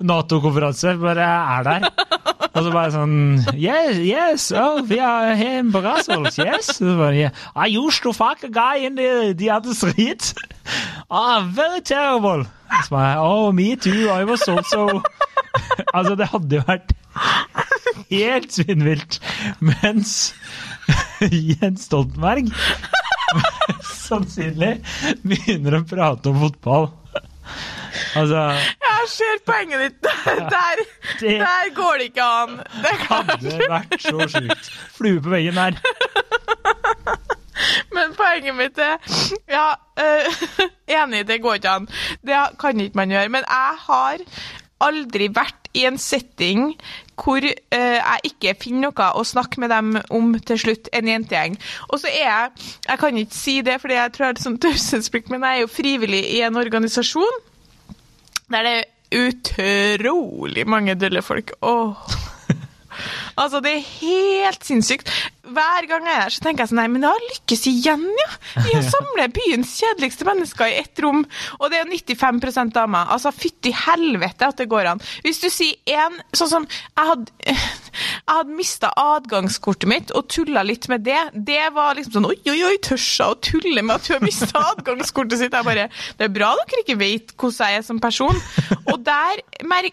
Nato-konferanse. 0.00 0.94
Bare 1.00 1.26
er 1.26 1.66
der. 1.66 1.86
Og 2.50 2.64
så 2.64 2.72
bare 2.72 2.90
sånn 2.94 3.16
Yes, 3.54 3.98
yes, 4.02 4.46
oh, 4.56 4.80
we 4.88 4.98
are 4.98 5.36
here 5.38 5.60
in 5.60 5.70
Brussels, 5.74 6.38
yes. 6.40 6.72
Så 6.78 6.96
bare, 6.98 7.14
yeah. 7.16 7.44
I 7.54 7.68
used 7.76 8.02
to 8.02 8.12
fuck 8.16 8.42
a 8.44 8.50
guy 8.50 8.86
in 8.86 8.96
the, 8.98 9.34
the 9.34 9.50
other 9.50 9.74
street. 9.74 10.32
Ah, 11.10 11.42
very 11.42 11.80
terrible. 11.80 12.44
Så 12.84 12.94
bare, 12.94 13.16
oh, 13.18 13.50
me 13.52 13.74
too, 13.76 14.08
I 14.08 14.22
was 14.24 14.46
also 14.48 15.02
Altså, 15.96 16.14
det 16.18 16.28
hadde 16.30 16.56
jo 16.60 16.62
vært 16.68 16.92
helt 18.10 18.52
svinnvilt. 18.54 19.16
Mens 19.60 20.12
Jens 21.30 21.86
Stoltenberg 21.88 22.50
sannsynlig 24.00 24.76
begynner 25.26 25.78
å 25.80 25.84
prate 25.90 26.30
om 26.32 26.40
fotball. 26.46 26.88
Altså 28.18 28.42
Jeg 28.54 29.08
ser 29.10 29.40
poenget 29.46 29.82
ditt. 29.84 30.10
Der, 30.54 30.82
Det- 31.20 31.38
der 31.42 31.70
går 31.76 31.98
det 32.00 32.08
ikke 32.12 32.26
an. 32.42 32.56
Det 32.84 32.94
hadde 33.08 33.56
vært 33.70 33.96
så 34.06 34.28
sjukt. 34.30 34.70
Flue 34.96 35.20
på 35.24 35.32
veggen 35.34 35.58
der. 35.58 35.78
men 37.94 38.14
poenget 38.16 38.56
mitt 38.56 38.78
er 38.80 38.96
Ja, 39.50 39.66
uh, 40.00 40.40
enig, 40.90 41.24
det 41.28 41.40
går 41.44 41.58
ikke 41.60 41.74
an. 41.80 41.88
Det 42.26 42.38
kan 42.60 42.80
ikke 42.80 42.96
man 43.02 43.12
gjøre. 43.12 43.28
Men 43.34 43.44
jeg 43.46 43.80
har 43.86 44.24
aldri 44.84 45.28
vært 45.34 45.70
i 45.76 45.84
en 45.86 45.98
setting 46.00 46.72
hvor 47.20 47.44
uh, 47.44 47.98
jeg 47.98 48.30
ikke 48.32 48.54
finner 48.62 48.88
noe 48.88 49.08
å 49.14 49.24
snakke 49.26 49.60
med 49.62 49.70
dem 49.70 49.98
om 50.16 50.32
til 50.40 50.58
slutt, 50.58 50.88
en 50.96 51.10
jentegjeng. 51.10 51.58
Og 51.90 52.00
så 52.02 52.08
er 52.10 52.24
jeg 52.24 52.70
Jeg 52.88 53.02
kan 53.02 53.20
ikke 53.20 53.36
si 53.36 53.60
det 53.66 53.76
fordi 53.82 53.98
jeg 53.98 54.14
tror 54.14 54.26
jeg 54.26 54.34
har 54.34 54.42
sånn 54.46 54.58
taushetsplikt, 54.64 55.30
men 55.30 55.44
jeg 55.46 55.60
er 55.60 55.64
jo 55.66 55.70
frivillig 55.70 56.24
i 56.32 56.40
en 56.46 56.58
organisasjon 56.60 57.46
der 58.50 58.66
det 58.66 58.72
er 58.80 59.28
utrolig 59.28 60.64
mange 60.66 60.96
dølle 60.98 61.22
folk. 61.22 61.54
Åh. 61.62 62.10
Altså, 63.38 63.60
det 63.64 63.70
er 63.76 63.84
helt 63.86 64.64
sinnssykt. 64.66 65.08
Hver 65.50 65.86
gang 65.90 66.06
jeg 66.06 66.16
er 66.16 66.28
der, 66.30 66.34
så 66.34 66.44
tenker 66.44 66.64
jeg 66.64 66.70
sånn 66.70 66.80
Nei, 66.80 66.86
men 66.92 67.04
jeg 67.04 67.12
har 67.12 67.26
lykkes 67.30 67.64
igjen, 67.70 68.04
ja! 68.20 68.28
I 68.70 68.76
å 68.78 68.82
samle 68.86 69.26
byens 69.34 69.72
kjedeligste 69.80 70.26
mennesker 70.28 70.70
i 70.70 70.78
ett 70.80 71.02
rom. 71.02 71.24
Og 71.58 71.72
det 71.72 71.80
er 71.80 71.90
95% 71.90 72.74
damer. 72.76 73.10
Altså, 73.12 73.32
fytti 73.34 73.72
helvete 73.74 74.48
at 74.48 74.60
det 74.60 74.68
går 74.70 74.92
an. 74.92 75.02
Hvis 75.24 75.42
du 75.42 75.48
sier 75.52 75.76
én 75.90 76.18
Sånn 76.36 76.50
som 76.50 76.66
Jeg 76.70 77.06
hadde, 77.08 77.32
jeg 77.50 78.30
hadde 78.30 78.56
mista 78.56 78.90
adgangskortet 79.00 79.90
mitt 79.90 80.12
og 80.16 80.28
tulla 80.30 80.62
litt 80.66 80.86
med 80.92 81.04
det. 81.06 81.18
Det 81.34 81.62
var 81.74 81.98
liksom 81.98 82.16
sånn 82.18 82.28
Oi, 82.30 82.38
oi, 82.52 82.58
oi, 82.70 82.76
tør 82.84 83.00
hun 83.00 83.26
å 83.26 83.38
tulle 83.44 83.84
med 83.84 83.96
at 83.96 84.08
hun 84.08 84.16
har 84.18 84.24
mista 84.24 84.64
adgangskortet 84.72 85.40
sitt? 85.42 85.56
Jeg 85.56 85.66
bare 85.66 85.88
Det 86.18 86.28
er 86.28 86.34
bra 86.34 86.52
dere 86.60 86.84
ikke 86.84 86.98
vet 87.00 87.34
hvordan 87.34 87.74
jeg 87.74 87.80
er 87.80 87.86
som 87.86 88.00
person. 88.02 88.40
Og 88.90 89.02
der, 89.06 89.42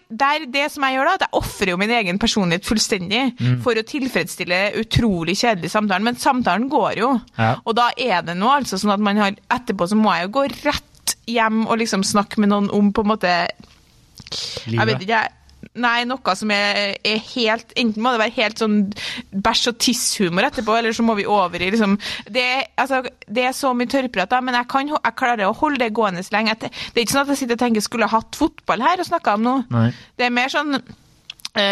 der 0.08 0.46
det 0.50 0.66
som 0.72 0.84
jeg 0.86 0.98
gjør 0.98 1.10
da, 1.10 1.16
at 1.18 1.26
jeg 1.26 1.36
ofrer 1.40 1.72
jo 1.72 1.80
min 1.80 1.92
egen 1.98 2.20
personlighet 2.22 2.66
fullstendig 2.68 3.24
for 3.64 3.78
å 3.78 3.86
tilfredsstille 3.86 4.60
utrolig 4.80 5.36
kjedelig 5.48 5.72
samtalen. 5.72 6.06
Men 6.06 6.20
samtalen 6.20 6.68
går 6.72 7.00
jo. 7.00 7.14
Ja. 7.38 7.54
Og 7.64 7.76
da 7.78 7.90
er 7.96 8.22
det 8.26 8.36
nå 8.38 8.52
altså 8.52 8.80
sånn 8.80 8.94
at 8.94 9.02
man 9.02 9.20
har 9.20 9.34
Etterpå 9.52 9.88
så 9.88 9.98
må 9.98 10.12
jeg 10.14 10.28
jo 10.28 10.36
gå 10.38 10.46
rett 10.66 11.16
hjem 11.28 11.66
og 11.66 11.80
liksom 11.80 12.04
snakke 12.06 12.40
med 12.42 12.52
noen 12.52 12.70
om 12.74 12.92
på 12.94 13.04
en 13.04 13.12
måte 13.14 13.34
Jeg 14.68 14.86
vet 14.88 15.02
ikke, 15.02 15.16
jeg. 15.16 15.34
Nei, 15.78 16.04
noe 16.06 16.34
som 16.38 16.50
er, 16.54 16.94
er 17.06 17.18
helt 17.32 17.72
Enten 17.78 18.02
må 18.02 18.12
det 18.14 18.20
være 18.22 18.34
helt 18.36 18.60
sånn 18.62 18.76
bæsj- 19.32 19.72
og 19.72 19.80
tisshumor 19.82 20.46
etterpå, 20.46 20.76
eller 20.78 20.94
så 20.94 21.04
må 21.06 21.16
vi 21.18 21.26
over 21.28 21.62
i 21.62 21.70
liksom 21.74 21.96
Det, 22.30 22.46
altså, 22.78 23.02
det 23.26 23.48
er 23.48 23.56
så 23.56 23.72
mye 23.76 23.90
tørrprat, 23.90 24.30
da, 24.30 24.40
men 24.44 24.56
jeg, 24.58 24.68
kan, 24.70 24.92
jeg 24.94 25.18
klarer 25.18 25.48
å 25.48 25.56
holde 25.58 25.82
det 25.82 25.92
gående 25.96 26.22
så 26.26 26.36
lenge. 26.38 26.56
Det, 26.62 26.70
er 26.94 27.02
ikke 27.02 27.16
sånn 27.16 27.26
at 27.26 27.34
jeg 27.34 27.42
sitter 27.42 27.58
og 27.58 27.64
tenker 27.64 27.84
skulle 27.84 28.06
jeg 28.06 28.14
hatt 28.14 28.38
fotball 28.38 28.86
her 28.86 29.02
og 29.02 29.10
snakka 29.10 29.36
om 29.38 29.46
noe. 29.46 29.66
Nei. 29.74 29.90
Det 30.18 30.28
er 30.28 30.34
mer 30.34 30.54
sånn 30.54 30.78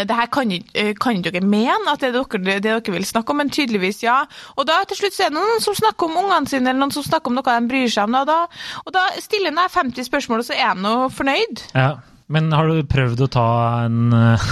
det 0.09 0.17
her 0.19 0.29
kan, 0.33 0.53
eh, 0.53 0.93
kan 1.01 1.23
dere 1.25 1.43
mene 1.45 1.93
at 1.93 2.03
det 2.03 2.11
er 2.11 2.17
dere, 2.19 2.43
det 2.45 2.57
dere 2.67 2.95
vil 2.95 3.07
snakke 3.07 3.33
om, 3.33 3.41
men 3.43 3.53
tydeligvis 3.53 4.03
ja. 4.05 4.19
Og 4.57 4.67
da 4.69 4.83
til 4.89 5.01
slutt 5.01 5.17
så 5.17 5.27
er 5.27 5.33
det 5.33 5.39
noen 5.39 5.63
som 5.65 5.77
snakker 5.77 6.11
om 6.11 6.21
ungene 6.25 6.51
sine, 6.51 6.71
eller 6.71 6.83
noen 6.83 6.95
som 6.95 7.07
snakker 7.07 7.33
om 7.33 7.39
noe 7.39 7.47
de 7.47 7.71
bryr 7.71 7.89
seg 7.93 8.09
om. 8.09 8.19
Da, 8.29 8.43
og 8.85 8.95
da, 8.97 9.07
stiller 9.23 9.53
han 9.53 9.63
deg 9.63 9.75
50 9.75 10.11
spørsmål, 10.11 10.45
og 10.45 10.49
så 10.49 10.57
er 10.59 10.71
han 10.73 10.85
nå 10.85 10.97
fornøyd. 11.15 11.67
Ja. 11.75 11.97
Men 12.33 12.51
har 12.51 12.67
du 12.67 12.81
prøvd 12.91 13.21
å 13.23 13.29
ta 13.31 13.51
en 13.85 14.11
eh, 14.11 14.47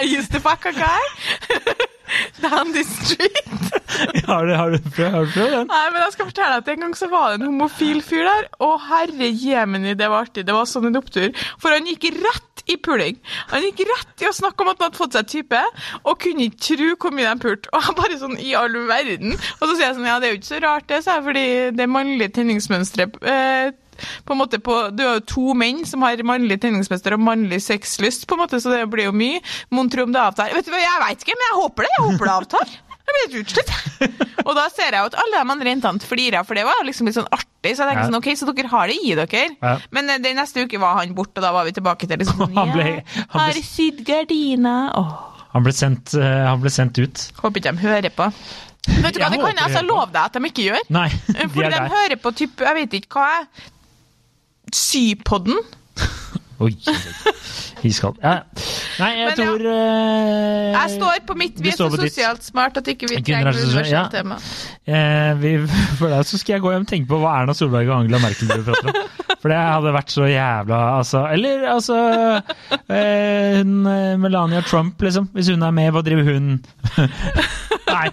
I 0.00 0.06
used 0.08 0.32
to 0.32 0.40
fuck 0.40 0.64
a 0.64 0.72
guy 0.72 1.04
down 2.44 2.72
the 2.72 2.84
street. 2.84 3.44
har, 4.30 4.46
du, 4.46 4.54
har, 4.54 4.70
du 4.70 4.78
prøvd, 4.78 5.12
har 5.12 5.26
du 5.26 5.32
prøvd 5.34 5.52
den? 5.58 5.68
Nei, 5.70 5.84
men 5.92 6.00
jeg 6.04 6.14
skal 6.16 6.28
fortelle 6.30 6.58
at 6.62 6.70
En 6.72 6.86
gang 6.86 6.96
så 6.98 7.08
var 7.12 7.32
det 7.32 7.40
en 7.40 7.46
homofil 7.50 8.00
fyr 8.04 8.24
der, 8.26 8.48
og 8.64 8.74
herre 8.88 9.30
jemini, 9.30 9.94
det 9.98 10.10
var 10.10 10.28
artig. 10.28 10.46
Det 10.48 10.56
var 10.56 10.68
sånn 10.70 10.88
en 10.90 11.00
opptur. 11.00 11.30
For 11.62 11.74
han 11.74 11.88
gikk 11.90 12.08
rett 12.16 12.53
i 12.70 12.76
puling. 12.80 13.18
Han 13.52 13.64
gikk 13.66 13.84
rett 13.88 14.24
i 14.24 14.28
å 14.28 14.34
snakke 14.34 14.64
om 14.64 14.72
at 14.72 14.80
han 14.80 14.88
hadde 14.88 15.00
fått 15.00 15.18
seg 15.18 15.30
type, 15.30 15.62
og 16.02 16.18
kunne 16.22 16.48
ikke 16.48 16.62
tro 16.70 16.90
hvor 17.04 17.14
mye 17.16 17.30
de 17.30 17.44
pulte. 17.44 17.70
Og 17.76 17.94
bare 17.98 18.18
sånn 18.20 18.36
i 18.40 18.54
all 18.58 18.74
verden. 18.88 19.36
Og 19.60 19.64
så 19.66 19.72
sier 19.74 19.88
jeg 19.88 19.96
sånn, 19.98 20.08
ja, 20.08 20.18
det 20.20 20.28
er 20.28 20.34
jo 20.34 20.40
ikke 20.42 20.52
så 20.52 20.60
rart 20.64 20.90
det, 20.90 21.00
sa 21.04 21.18
jeg, 21.18 21.26
fordi 21.28 21.46
det 21.76 21.88
mannlige 21.90 22.36
tenningsmønsteret 22.38 23.18
eh, 23.28 23.72
på 24.24 24.34
en 24.34 24.40
måte 24.40 24.58
på, 24.58 24.74
Du 24.90 25.04
har 25.06 25.18
jo 25.18 25.26
to 25.28 25.54
menn 25.58 25.84
som 25.86 26.02
har 26.02 26.18
mannlig 26.26 26.58
tenningsmester 26.62 27.14
og 27.16 27.22
mannlig 27.24 27.60
sexlyst, 27.62 28.26
på 28.26 28.36
en 28.36 28.44
måte, 28.44 28.60
så 28.62 28.72
det 28.74 28.84
blir 28.92 29.08
jo 29.08 29.14
mye. 29.16 29.42
Mon 29.74 29.90
tro 29.90 30.06
om 30.06 30.14
det 30.14 30.22
avtar. 30.22 30.54
Vet 30.54 30.66
du 30.66 30.72
hva, 30.74 30.82
Jeg 30.82 31.02
veit 31.04 31.22
ikke, 31.22 31.36
men 31.38 31.48
jeg 31.48 31.60
håper 31.60 31.86
det. 31.86 31.92
Jeg 31.94 32.06
håper 32.08 32.30
det 32.30 32.34
avtar. 32.34 32.74
Jeg 33.04 33.14
blir 33.14 33.24
helt 33.24 33.36
utslitt. 33.44 33.72
Og 34.48 34.54
da 34.56 34.62
ser 34.72 34.94
jeg 34.96 35.00
jo 35.02 35.08
at 35.10 35.16
alle 35.20 35.40
de 35.42 35.52
andre 35.54 35.70
jentene 35.74 36.00
flirer, 36.08 36.44
for 36.48 36.56
det 36.58 36.64
var 36.66 36.80
liksom 36.88 37.08
litt 37.08 37.16
sånn 37.18 37.28
artig. 37.32 37.74
Så 37.76 37.84
jeg 37.84 37.90
tenker 37.90 38.08
sånn, 38.08 38.16
ok, 38.20 38.28
så 38.40 38.48
dere 38.56 38.70
har 38.72 38.88
det 38.90 38.96
i 39.00 39.12
dere. 39.18 39.42
Ja. 39.60 39.74
Men 39.96 40.08
eh, 40.14 40.18
den 40.24 40.36
neste 40.40 40.64
uke 40.64 40.80
var 40.80 40.98
han 41.02 41.12
borte, 41.16 41.38
og 41.40 41.44
da 41.46 41.52
var 41.56 41.68
vi 41.68 41.74
tilbake 41.76 42.08
til 42.08 42.20
liksom 42.22 42.42
Han 42.58 42.72
ble- 42.72 42.84
han 43.04 43.04
ble- 43.04 43.40
har 43.44 43.60
sydd 43.68 44.00
gardiner. 44.08 44.88
Oh. 44.96 45.14
Han 45.54 45.62
ble 45.68 45.72
sendt, 45.76 46.14
eh, 46.18 46.40
han 46.48 46.60
ble 46.64 46.72
sendt 46.74 46.98
ut. 46.98 47.26
håper 47.42 47.60
ikke 47.62 47.74
de 47.76 47.84
hører 47.86 48.10
på. 48.16 48.30
Vet 48.84 49.14
du 49.16 49.20
hva, 49.22 49.30
det 49.32 49.38
kan 49.40 49.54
jeg 49.56 49.64
altså 49.68 49.80
love 49.86 50.10
deg 50.12 50.24
at 50.26 50.34
de 50.36 50.48
ikke 50.50 50.64
gjør. 50.66 50.82
Nei, 50.92 51.06
de 51.28 51.46
Fordi 51.54 51.70
de 51.72 51.84
hører 51.94 52.18
på 52.20 52.32
type, 52.36 52.66
jeg 52.68 52.76
vet 52.82 52.96
ikke 52.98 53.20
hva 53.22 53.30
Sypodden. 54.74 55.60
Oi, 56.64 56.72
iskald. 57.84 58.16
Ja. 58.22 58.38
Nei, 59.00 59.10
jeg 59.18 59.26
Men 59.26 59.32
ja. 59.32 59.34
tror 59.36 59.66
eh, 59.68 60.68
Jeg 60.72 60.92
står 60.94 61.18
på 61.28 61.36
mitt. 61.38 61.60
Vi 61.60 61.72
er 61.72 61.76
så 61.76 61.90
sosialt 61.92 62.40
ditt. 62.40 62.48
smart 62.48 62.78
at 62.80 62.88
ikke 62.88 63.10
vi 63.10 63.20
trenger 63.20 63.52
universelt 63.52 63.92
ja. 63.92 64.06
tema. 64.12 64.38
Eh, 64.86 65.32
vi, 65.42 65.52
for 65.98 66.12
deg 66.12 66.24
så 66.30 66.40
skal 66.40 66.56
jeg 66.56 66.64
gå 66.64 66.72
hjem 66.74 66.86
og 66.86 66.90
tenke 66.90 67.10
på 67.10 67.20
hva 67.20 67.36
Erna 67.42 67.56
Solberg 67.56 67.90
og 67.90 67.98
Angela 68.00 68.22
Merkel 68.24 68.50
driver 68.50 68.72
og 68.72 68.80
prater 68.80 69.04
om. 69.04 69.38
For 69.44 69.52
det 69.52 69.60
hadde 69.60 69.90
vært 69.92 70.12
så 70.14 70.24
jævla 70.24 70.76
altså, 70.96 71.20
Eller 71.34 71.66
altså 71.68 71.96
eh, 72.88 73.58
eh, 73.60 74.14
Melania 74.16 74.62
Trump, 74.64 75.02
liksom. 75.04 75.28
Hvis 75.36 75.50
hun 75.52 75.66
er 75.66 75.74
med, 75.76 75.90
hva 75.92 76.04
driver 76.06 76.30
hun 76.32 76.54
Nei, 77.94 78.08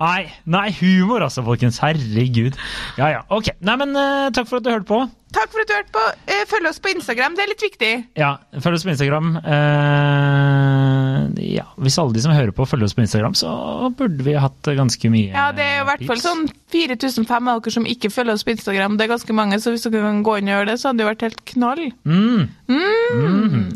nei, 0.00 0.20
nei, 0.50 0.68
humor 0.80 1.22
altså, 1.24 1.44
folkens. 1.46 1.78
Herregud. 1.80 2.58
Ja 2.98 3.12
ja, 3.14 3.22
ok. 3.32 3.54
Nei, 3.64 3.76
men 3.80 3.94
eh, 3.96 4.32
takk 4.34 4.50
for 4.50 4.58
at 4.58 4.66
du 4.66 4.72
hørte 4.74 4.90
på. 4.90 5.04
Takk 5.34 5.50
for 5.50 5.64
at 5.64 5.70
du 5.70 5.74
hørte 5.74 5.94
på. 5.94 6.02
Eh, 6.30 6.44
Følg 6.46 6.68
oss 6.70 6.78
på 6.82 6.92
Instagram, 6.94 7.34
det 7.34 7.42
er 7.44 7.50
litt 7.50 7.64
viktig. 7.64 7.92
Ja, 8.20 8.32
følg 8.62 8.78
oss 8.78 8.84
på 8.86 8.92
Instagram. 8.92 9.32
Eh, 9.42 11.22
ja, 11.54 11.64
hvis 11.80 11.96
alle 11.98 12.14
de 12.14 12.22
som 12.22 12.34
hører 12.34 12.52
på, 12.54 12.66
følger 12.68 12.86
oss 12.88 12.94
på 12.96 13.02
Instagram, 13.04 13.34
så 13.38 13.50
burde 13.98 14.22
vi 14.26 14.36
hatt 14.38 14.70
ganske 14.78 15.10
mye 15.12 15.32
Ja, 15.34 15.48
det 15.56 15.64
er 15.66 15.82
i 15.82 15.86
hvert 15.88 16.04
fall 16.08 16.22
sånn 16.22 16.44
4500 16.74 17.50
av 17.54 17.62
dere 17.64 17.74
som 17.74 17.86
ikke 17.88 18.10
følger 18.14 18.36
oss 18.38 18.46
på 18.46 18.54
Instagram. 18.54 18.96
Det 18.98 19.06
er 19.08 19.12
ganske 19.14 19.36
mange, 19.36 19.58
så 19.62 19.74
hvis 19.74 19.86
dere 19.88 20.04
kan 20.06 20.22
gå 20.26 20.36
inn 20.40 20.50
og 20.50 20.54
gjøre 20.56 20.70
det, 20.72 20.78
så 20.82 20.90
hadde 20.90 21.02
det 21.02 21.10
vært 21.10 21.26
helt 21.26 21.44
knall. 21.54 21.84
Mm. 22.04 22.48
Mm. 22.70 23.68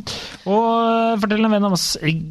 Og 0.48 0.68
eh, 0.78 1.18
fortell 1.22 1.44
en 1.48 1.54
venn 1.56 1.68
om 1.68 1.76
oss. 1.78 1.88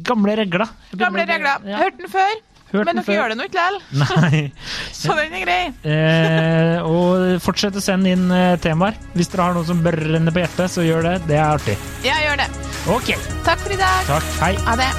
Gamle 0.08 0.36
regler. 0.40 0.72
Gamle 0.98 1.28
regler. 1.28 1.68
Ja. 1.68 1.82
Hørt 1.84 2.00
den 2.00 2.12
før, 2.12 2.34
Hørt 2.72 2.90
men 2.90 3.00
dere 3.00 3.16
gjør 3.16 3.32
det 3.32 3.38
nå 3.38 3.46
ikke 3.48 3.64
likevel. 3.64 4.50
Så 5.00 5.16
den 5.16 5.38
er 5.38 5.44
grei. 5.46 5.60
Eh, 5.88 6.84
og 6.84 7.40
fortsett 7.44 7.78
å 7.78 7.84
sende 7.84 8.12
inn 8.12 8.28
eh, 8.34 8.58
temaer. 8.62 8.98
Hvis 9.16 9.32
dere 9.32 9.48
har 9.48 9.56
noe 9.56 9.68
som 9.68 9.80
brenner 9.84 10.34
på 10.34 10.44
hjertet, 10.44 10.68
så 10.74 10.84
gjør 10.84 11.08
det. 11.12 11.16
Det 11.30 11.40
er 11.40 11.46
artig. 11.48 11.78
Ja, 12.06 12.20
gjør 12.26 12.44
det. 12.44 12.52
Ok. 12.98 13.14
Takk 13.48 13.64
for 13.64 13.74
i 13.74 13.80
dag. 13.80 14.06
Takk. 14.12 14.32
Hei. 14.42 14.54
Ha 14.68 14.78
det. 14.80 14.92